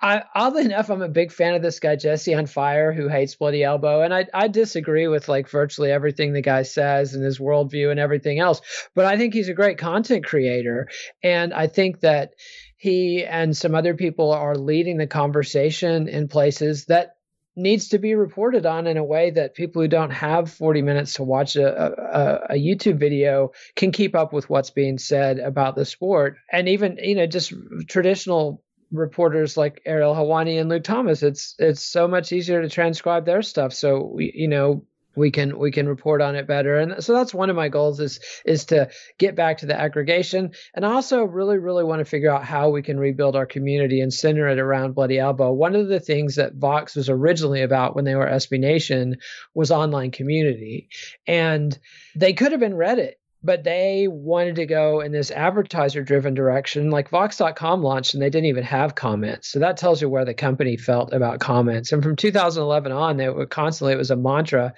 I, 0.00 0.22
oddly 0.34 0.64
enough, 0.64 0.90
I'm 0.90 1.02
a 1.02 1.08
big 1.08 1.32
fan 1.32 1.54
of 1.54 1.62
this 1.62 1.80
guy 1.80 1.96
Jesse 1.96 2.34
on 2.34 2.46
Fire 2.46 2.92
who 2.92 3.08
hates 3.08 3.34
Bloody 3.34 3.64
Elbow, 3.64 4.02
and 4.02 4.12
I 4.12 4.26
I 4.34 4.48
disagree 4.48 5.08
with 5.08 5.28
like 5.28 5.48
virtually 5.48 5.90
everything 5.90 6.32
the 6.32 6.42
guy 6.42 6.62
says 6.62 7.14
and 7.14 7.24
his 7.24 7.38
worldview 7.38 7.90
and 7.90 7.98
everything 7.98 8.38
else. 8.38 8.60
But 8.94 9.06
I 9.06 9.16
think 9.16 9.32
he's 9.32 9.48
a 9.48 9.54
great 9.54 9.78
content 9.78 10.24
creator, 10.24 10.88
and 11.22 11.54
I 11.54 11.66
think 11.66 12.00
that 12.00 12.32
he 12.76 13.24
and 13.24 13.56
some 13.56 13.74
other 13.74 13.94
people 13.94 14.32
are 14.32 14.54
leading 14.54 14.98
the 14.98 15.06
conversation 15.06 16.08
in 16.08 16.28
places 16.28 16.86
that 16.86 17.12
needs 17.56 17.88
to 17.88 17.98
be 17.98 18.14
reported 18.14 18.66
on 18.66 18.86
in 18.86 18.98
a 18.98 19.04
way 19.04 19.30
that 19.30 19.54
people 19.54 19.80
who 19.80 19.88
don't 19.88 20.10
have 20.10 20.52
40 20.52 20.82
minutes 20.82 21.14
to 21.14 21.22
watch 21.22 21.56
a, 21.56 21.66
a, 21.66 22.54
a, 22.54 22.54
YouTube 22.54 22.98
video 22.98 23.52
can 23.74 23.92
keep 23.92 24.14
up 24.14 24.34
with 24.34 24.50
what's 24.50 24.68
being 24.68 24.98
said 24.98 25.38
about 25.38 25.74
the 25.74 25.86
sport. 25.86 26.36
And 26.52 26.68
even, 26.68 26.98
you 27.02 27.14
know, 27.14 27.26
just 27.26 27.54
traditional 27.88 28.62
reporters 28.92 29.56
like 29.56 29.82
Ariel 29.84 30.14
Helwani 30.14 30.60
and 30.60 30.68
Luke 30.68 30.84
Thomas. 30.84 31.22
It's 31.22 31.54
it's 31.58 31.82
so 31.82 32.08
much 32.08 32.32
easier 32.32 32.62
to 32.62 32.68
transcribe 32.68 33.26
their 33.26 33.42
stuff. 33.42 33.72
So 33.72 34.10
we, 34.14 34.32
you 34.34 34.48
know, 34.48 34.84
we 35.16 35.30
can 35.30 35.58
we 35.58 35.72
can 35.72 35.88
report 35.88 36.20
on 36.20 36.36
it 36.36 36.46
better 36.46 36.76
and 36.76 37.02
so 37.02 37.14
that's 37.14 37.34
one 37.34 37.50
of 37.50 37.56
my 37.56 37.68
goals 37.68 37.98
is 37.98 38.20
is 38.44 38.66
to 38.66 38.88
get 39.18 39.34
back 39.34 39.58
to 39.58 39.66
the 39.66 39.78
aggregation 39.78 40.52
and 40.74 40.84
I 40.84 40.92
also 40.92 41.24
really 41.24 41.58
really 41.58 41.82
want 41.82 42.00
to 42.00 42.04
figure 42.04 42.30
out 42.30 42.44
how 42.44 42.68
we 42.68 42.82
can 42.82 43.00
rebuild 43.00 43.34
our 43.34 43.46
community 43.46 44.00
and 44.00 44.12
center 44.12 44.46
it 44.48 44.58
around 44.58 44.94
bloody 44.94 45.18
elbow 45.18 45.52
one 45.52 45.74
of 45.74 45.88
the 45.88 46.00
things 46.00 46.36
that 46.36 46.54
vox 46.54 46.94
was 46.94 47.08
originally 47.08 47.62
about 47.62 47.96
when 47.96 48.04
they 48.04 48.14
were 48.14 48.26
sb 48.26 48.60
nation 48.60 49.16
was 49.54 49.70
online 49.70 50.10
community 50.10 50.88
and 51.26 51.78
they 52.14 52.34
could 52.34 52.52
have 52.52 52.60
been 52.60 52.74
reddit 52.74 53.14
but 53.46 53.62
they 53.62 54.08
wanted 54.08 54.56
to 54.56 54.66
go 54.66 55.00
in 55.00 55.12
this 55.12 55.30
advertiser 55.30 56.02
driven 56.02 56.34
direction. 56.34 56.90
Like 56.90 57.08
vox.com 57.10 57.80
launched 57.82 58.14
and 58.14 58.22
they 58.22 58.28
didn't 58.28 58.48
even 58.48 58.64
have 58.64 58.96
comments. 58.96 59.48
So 59.48 59.60
that 59.60 59.76
tells 59.76 60.02
you 60.02 60.08
where 60.08 60.24
the 60.24 60.34
company 60.34 60.76
felt 60.76 61.12
about 61.12 61.38
comments. 61.38 61.92
And 61.92 62.02
from 62.02 62.16
2011 62.16 62.90
on 62.90 63.16
they 63.16 63.28
were 63.28 63.46
constantly 63.46 63.94
it 63.94 63.98
was 63.98 64.10
a 64.10 64.16
mantra 64.16 64.74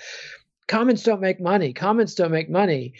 comments 0.66 1.02
don't 1.02 1.22
make 1.22 1.40
money. 1.40 1.72
Comments 1.72 2.14
don't 2.14 2.30
make 2.30 2.50
money. 2.50 2.92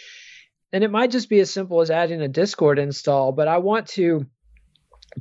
And 0.73 0.83
it 0.83 0.91
might 0.91 1.11
just 1.11 1.29
be 1.29 1.41
as 1.41 1.51
simple 1.51 1.83
as 1.83 1.91
adding 1.91 2.23
a 2.23 2.29
discord 2.29 2.79
install 2.79 3.33
but 3.33 3.47
i 3.47 3.59
want 3.59 3.87
to 3.89 4.27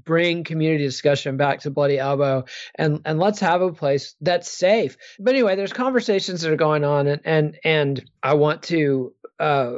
bring 0.03 0.43
community 0.43 0.83
discussion 0.83 1.37
back 1.37 1.61
to 1.61 1.71
bloody 1.71 1.97
elbow 1.97 2.43
and 2.75 3.01
and 3.05 3.19
let's 3.19 3.39
have 3.39 3.61
a 3.61 3.71
place 3.71 4.15
that's 4.21 4.49
safe. 4.51 4.97
But 5.19 5.33
anyway 5.33 5.55
there's 5.55 5.73
conversations 5.73 6.41
that 6.41 6.51
are 6.51 6.57
going 6.57 6.83
on 6.83 7.07
and 7.07 7.21
and 7.25 7.59
and 7.63 8.09
i 8.23 8.33
want 8.35 8.63
to 8.63 9.13
uh 9.39 9.75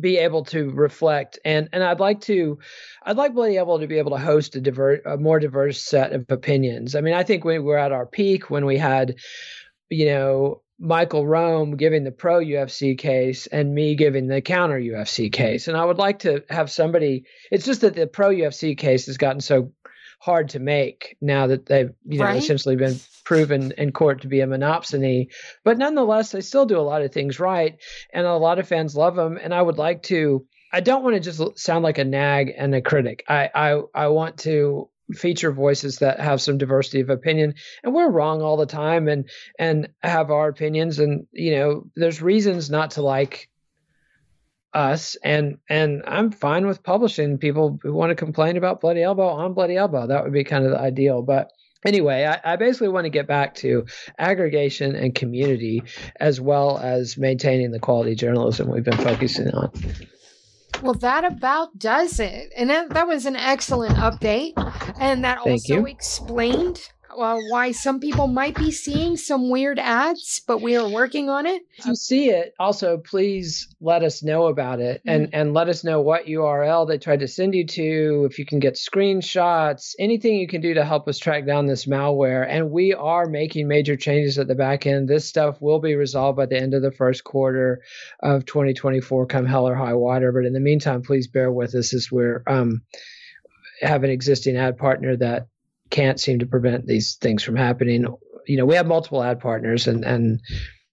be 0.00 0.18
able 0.18 0.44
to 0.44 0.70
reflect 0.70 1.38
and 1.44 1.68
and 1.72 1.82
I'd 1.82 2.00
like 2.00 2.20
to 2.22 2.58
I'd 3.04 3.16
like 3.16 3.34
Bloody 3.34 3.56
Elbow 3.56 3.78
to 3.78 3.86
be 3.86 3.98
able 3.98 4.10
to 4.12 4.18
host 4.18 4.56
a 4.56 4.60
diverse 4.60 5.00
a 5.04 5.16
more 5.16 5.38
diverse 5.38 5.80
set 5.80 6.12
of 6.12 6.26
opinions. 6.30 6.94
I 6.94 7.00
mean, 7.00 7.14
I 7.14 7.22
think 7.22 7.44
we 7.44 7.58
were 7.58 7.78
at 7.78 7.92
our 7.92 8.06
peak 8.06 8.50
when 8.50 8.66
we 8.66 8.76
had 8.76 9.16
you 9.90 10.06
know 10.06 10.62
Michael 10.78 11.26
Rome 11.26 11.76
giving 11.76 12.02
the 12.02 12.10
pro 12.10 12.40
UFC 12.40 12.98
case 12.98 13.46
and 13.46 13.74
me 13.74 13.94
giving 13.94 14.26
the 14.26 14.40
counter 14.40 14.80
UFC 14.80 15.32
case. 15.32 15.68
And 15.68 15.76
I 15.76 15.84
would 15.84 15.98
like 15.98 16.20
to 16.20 16.42
have 16.50 16.70
somebody 16.70 17.24
it's 17.52 17.64
just 17.64 17.82
that 17.82 17.94
the 17.94 18.06
pro 18.06 18.30
UFC 18.30 18.76
case 18.76 19.06
has 19.06 19.16
gotten 19.16 19.40
so 19.40 19.72
hard 20.24 20.48
to 20.48 20.58
make 20.58 21.18
now 21.20 21.48
that 21.48 21.66
they've 21.66 21.92
you 22.06 22.18
know 22.18 22.24
right? 22.24 22.42
essentially 22.42 22.76
been 22.76 22.98
proven 23.24 23.72
in 23.76 23.92
court 23.92 24.22
to 24.22 24.28
be 24.28 24.40
a 24.40 24.46
monopsony. 24.46 25.28
But 25.64 25.76
nonetheless, 25.76 26.32
they 26.32 26.40
still 26.40 26.64
do 26.64 26.78
a 26.78 26.80
lot 26.80 27.02
of 27.02 27.12
things 27.12 27.38
right, 27.38 27.76
and 28.10 28.26
a 28.26 28.34
lot 28.36 28.58
of 28.58 28.66
fans 28.66 28.96
love 28.96 29.16
them. 29.16 29.38
And 29.40 29.52
I 29.52 29.60
would 29.60 29.76
like 29.76 30.02
to. 30.04 30.46
I 30.72 30.80
don't 30.80 31.04
want 31.04 31.14
to 31.14 31.20
just 31.20 31.58
sound 31.58 31.84
like 31.84 31.98
a 31.98 32.04
nag 32.04 32.54
and 32.56 32.74
a 32.74 32.80
critic. 32.80 33.24
I 33.28 33.50
I, 33.54 33.82
I 33.94 34.06
want 34.08 34.38
to 34.38 34.88
feature 35.12 35.52
voices 35.52 35.98
that 35.98 36.18
have 36.18 36.40
some 36.40 36.56
diversity 36.56 37.00
of 37.00 37.10
opinion 37.10 37.54
and 37.82 37.92
we're 37.92 38.08
wrong 38.08 38.40
all 38.40 38.56
the 38.56 38.64
time 38.64 39.06
and 39.06 39.28
and 39.58 39.90
have 40.02 40.30
our 40.30 40.48
opinions 40.48 40.98
and 40.98 41.26
you 41.30 41.54
know 41.54 41.84
there's 41.94 42.22
reasons 42.22 42.70
not 42.70 42.92
to 42.92 43.02
like 43.02 43.50
us 44.74 45.16
and 45.22 45.58
and 45.68 46.02
I'm 46.06 46.30
fine 46.30 46.66
with 46.66 46.82
publishing 46.82 47.38
people 47.38 47.78
who 47.82 47.92
want 47.92 48.10
to 48.10 48.16
complain 48.16 48.56
about 48.56 48.80
Bloody 48.80 49.02
Elbow 49.02 49.26
on 49.26 49.54
Bloody 49.54 49.76
Elbow. 49.76 50.06
That 50.06 50.24
would 50.24 50.32
be 50.32 50.44
kind 50.44 50.64
of 50.64 50.72
the 50.72 50.80
ideal. 50.80 51.22
But 51.22 51.50
anyway, 51.84 52.24
I, 52.24 52.52
I 52.52 52.56
basically 52.56 52.88
want 52.88 53.04
to 53.04 53.10
get 53.10 53.26
back 53.26 53.54
to 53.56 53.86
aggregation 54.18 54.94
and 54.94 55.14
community 55.14 55.82
as 56.20 56.40
well 56.40 56.78
as 56.78 57.16
maintaining 57.16 57.70
the 57.70 57.78
quality 57.78 58.14
journalism 58.14 58.70
we've 58.70 58.84
been 58.84 58.96
focusing 58.96 59.48
on. 59.50 59.70
Well, 60.82 60.94
that 60.94 61.24
about 61.24 61.78
does 61.78 62.18
it. 62.20 62.52
And 62.56 62.68
that, 62.68 62.90
that 62.90 63.06
was 63.06 63.26
an 63.26 63.36
excellent 63.36 63.96
update. 63.96 64.52
And 64.98 65.24
that 65.24 65.38
Thank 65.44 65.62
also 65.62 65.74
you. 65.74 65.86
explained 65.86 66.90
uh, 67.16 67.38
why 67.48 67.72
some 67.72 68.00
people 68.00 68.26
might 68.26 68.56
be 68.56 68.70
seeing 68.70 69.16
some 69.16 69.50
weird 69.50 69.78
ads, 69.78 70.42
but 70.46 70.60
we 70.60 70.76
are 70.76 70.88
working 70.88 71.28
on 71.28 71.46
it. 71.46 71.62
If 71.78 71.86
you 71.86 71.94
see 71.94 72.30
it, 72.30 72.54
also 72.58 72.98
please 72.98 73.68
let 73.80 74.02
us 74.02 74.22
know 74.22 74.46
about 74.46 74.80
it 74.80 75.02
and 75.06 75.26
mm-hmm. 75.26 75.34
and 75.34 75.54
let 75.54 75.68
us 75.68 75.84
know 75.84 76.00
what 76.00 76.26
URL 76.26 76.86
they 76.86 76.98
tried 76.98 77.20
to 77.20 77.28
send 77.28 77.54
you 77.54 77.66
to. 77.66 78.28
If 78.30 78.38
you 78.38 78.46
can 78.46 78.58
get 78.58 78.74
screenshots, 78.74 79.94
anything 79.98 80.36
you 80.36 80.48
can 80.48 80.60
do 80.60 80.74
to 80.74 80.84
help 80.84 81.08
us 81.08 81.18
track 81.18 81.46
down 81.46 81.66
this 81.66 81.86
malware. 81.86 82.46
And 82.48 82.70
we 82.70 82.94
are 82.94 83.26
making 83.26 83.68
major 83.68 83.96
changes 83.96 84.38
at 84.38 84.48
the 84.48 84.54
back 84.54 84.86
end. 84.86 85.08
This 85.08 85.26
stuff 85.26 85.60
will 85.60 85.80
be 85.80 85.94
resolved 85.94 86.36
by 86.36 86.46
the 86.46 86.60
end 86.60 86.74
of 86.74 86.82
the 86.82 86.92
first 86.92 87.24
quarter 87.24 87.82
of 88.20 88.44
2024, 88.46 89.26
come 89.26 89.46
hell 89.46 89.68
or 89.68 89.74
high 89.74 89.94
water. 89.94 90.32
But 90.32 90.44
in 90.44 90.52
the 90.52 90.60
meantime, 90.60 91.02
please 91.02 91.28
bear 91.28 91.50
with 91.50 91.74
us 91.74 91.94
as 91.94 92.10
we're 92.10 92.42
um, 92.46 92.82
have 93.80 94.04
an 94.04 94.10
existing 94.10 94.56
ad 94.56 94.78
partner 94.78 95.16
that 95.16 95.48
can't 95.90 96.20
seem 96.20 96.40
to 96.40 96.46
prevent 96.46 96.86
these 96.86 97.16
things 97.16 97.42
from 97.42 97.56
happening. 97.56 98.06
You 98.46 98.56
know, 98.56 98.66
we 98.66 98.74
have 98.74 98.86
multiple 98.86 99.22
ad 99.22 99.40
partners, 99.40 99.86
and 99.86 100.04
and 100.04 100.40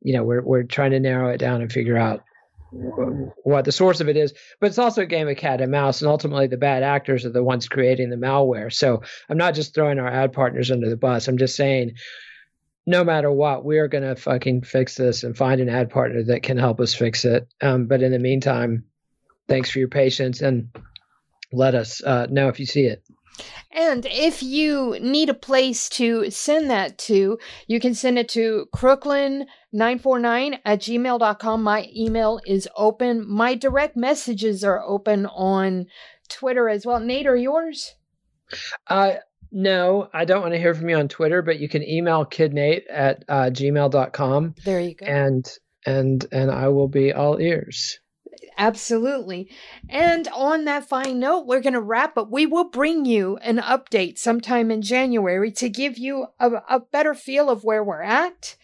you 0.02 0.14
know 0.14 0.24
we're 0.24 0.42
we're 0.42 0.64
trying 0.64 0.92
to 0.92 1.00
narrow 1.00 1.30
it 1.30 1.38
down 1.38 1.62
and 1.62 1.72
figure 1.72 1.98
out 1.98 2.24
what 3.44 3.66
the 3.66 3.72
source 3.72 4.00
of 4.00 4.08
it 4.08 4.16
is. 4.16 4.34
But 4.60 4.68
it's 4.68 4.80
also 4.80 5.02
a 5.02 5.08
game 5.08 5.28
of 5.28 5.38
cat 5.38 5.62
and 5.62 5.72
mouse, 5.72 6.02
and 6.02 6.10
ultimately 6.10 6.48
the 6.48 6.58
bad 6.58 6.84
actors 6.84 7.26
are 7.26 7.32
the 7.32 7.44
ones 7.44 7.68
creating 7.68 8.10
the 8.10 8.16
malware. 8.16 8.72
So 8.72 9.02
I'm 9.30 9.38
not 9.38 9.56
just 9.56 9.74
throwing 9.74 10.00
our 10.00 10.08
ad 10.08 10.34
partners 10.34 10.72
under 10.72 10.90
the 10.90 10.98
bus. 10.98 11.28
I'm 11.28 11.38
just 11.38 11.56
saying. 11.56 11.94
No 12.88 13.04
matter 13.04 13.32
what, 13.32 13.64
we 13.64 13.78
are 13.78 13.88
going 13.88 14.04
to 14.04 14.16
fucking 14.16 14.64
fix 14.64 14.96
this 14.96 15.24
and 15.24 15.38
find 15.38 15.62
an 15.62 15.70
ad 15.70 15.92
partner 15.92 16.24
that 16.24 16.42
can 16.42 16.58
help 16.58 16.80
us 16.80 16.96
fix 16.96 17.26
it. 17.26 17.48
Um, 17.62 17.86
but 17.86 18.02
in 18.02 18.12
the 18.12 18.18
meantime, 18.18 18.86
thanks 19.48 19.70
for 19.70 19.78
your 19.78 19.88
patience 19.88 20.42
and 20.42 20.70
let 21.52 21.76
us 21.76 22.04
uh, 22.04 22.28
know 22.30 22.48
if 22.48 22.60
you 22.60 22.66
see 22.66 22.86
it. 22.86 23.04
And 23.72 24.06
if 24.10 24.44
you 24.44 24.98
need 25.00 25.30
a 25.30 25.34
place 25.34 25.88
to 25.90 26.30
send 26.30 26.70
that 26.70 26.98
to, 27.00 27.40
you 27.68 27.80
can 27.80 27.94
send 27.94 28.20
it 28.20 28.28
to 28.30 28.68
crooklyn949 28.76 30.60
at 30.66 30.80
gmail.com. 30.80 31.64
My 31.64 31.90
email 31.96 32.42
is 32.46 32.68
open. 32.76 33.26
My 33.30 33.56
direct 33.56 33.96
messages 33.96 34.64
are 34.64 34.84
open 34.84 35.26
on 35.26 35.86
Twitter 36.28 36.68
as 36.68 36.86
well. 36.86 37.00
Nate, 37.00 37.28
are 37.28 37.38
yours? 37.38 37.96
Uh, 38.88 39.14
no, 39.54 40.10
I 40.14 40.26
don't 40.26 40.42
want 40.42 40.54
to 40.54 40.60
hear 40.60 40.74
from 40.74 40.90
you 40.90 40.98
on 40.98 41.08
Twitter, 41.08 41.42
but 41.42 41.60
you 41.60 41.70
can 41.70 41.84
email 41.84 42.26
kidnate 42.26 42.88
at 42.88 43.24
uh, 43.30 43.50
gmail.com. 43.52 44.56
There 44.66 44.82
you 44.82 44.96
go. 44.96 45.06
And 45.06 45.50
and 45.86 46.26
and 46.32 46.52
I 46.52 46.68
will 46.68 46.90
be 46.90 47.14
all 47.14 47.40
ears. 47.40 48.00
Absolutely. 48.62 49.50
And 49.90 50.28
on 50.28 50.66
that 50.66 50.88
fine 50.88 51.18
note, 51.18 51.48
we're 51.48 51.62
going 51.62 51.74
to 51.74 51.82
wrap 51.82 52.16
up. 52.16 52.30
We 52.30 52.46
will 52.46 52.70
bring 52.70 53.06
you 53.06 53.38
an 53.38 53.58
update 53.58 54.20
sometime 54.20 54.70
in 54.70 54.84
January 54.84 55.52
to 55.54 55.68
give 55.68 55.98
you 55.98 56.28
a, 56.40 56.52
a 56.70 56.80
better 56.80 57.16
feel 57.16 57.50
of 57.50 57.64
where 57.64 57.84
we're 57.84 58.04
at. 58.04 58.56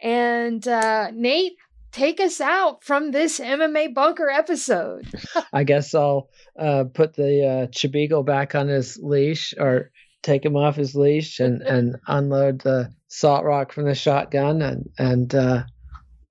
And 0.00 0.66
uh, 0.68 1.10
Nate, 1.12 1.54
take 1.90 2.20
us 2.20 2.40
out 2.40 2.84
from 2.84 3.10
this 3.10 3.40
MMA 3.40 3.92
bunker 3.92 4.30
episode. 4.30 5.08
I 5.52 5.64
guess 5.64 5.96
I'll 5.96 6.28
uh, 6.56 6.84
put 6.94 7.14
the 7.14 7.44
uh, 7.44 7.66
Chibigo 7.72 8.24
back 8.24 8.54
on 8.54 8.68
his 8.68 9.00
leash 9.02 9.52
or 9.58 9.90
take 10.22 10.44
him 10.44 10.56
off 10.56 10.76
his 10.76 10.94
leash 10.94 11.40
and, 11.40 11.60
and 11.62 11.96
unload 12.06 12.60
the 12.60 12.88
salt 13.08 13.44
rock 13.44 13.72
from 13.72 13.86
the 13.86 13.96
shotgun 13.96 14.62
and, 14.62 14.90
and 14.96 15.34
uh, 15.34 15.64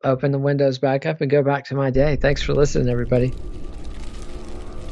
open 0.03 0.31
the 0.31 0.39
windows 0.39 0.79
back 0.79 1.05
up 1.05 1.21
and 1.21 1.29
go 1.29 1.43
back 1.43 1.65
to 1.65 1.75
my 1.75 1.89
day. 1.89 2.15
Thanks 2.15 2.41
for 2.41 2.53
listening, 2.53 2.87
everybody. 2.89 3.33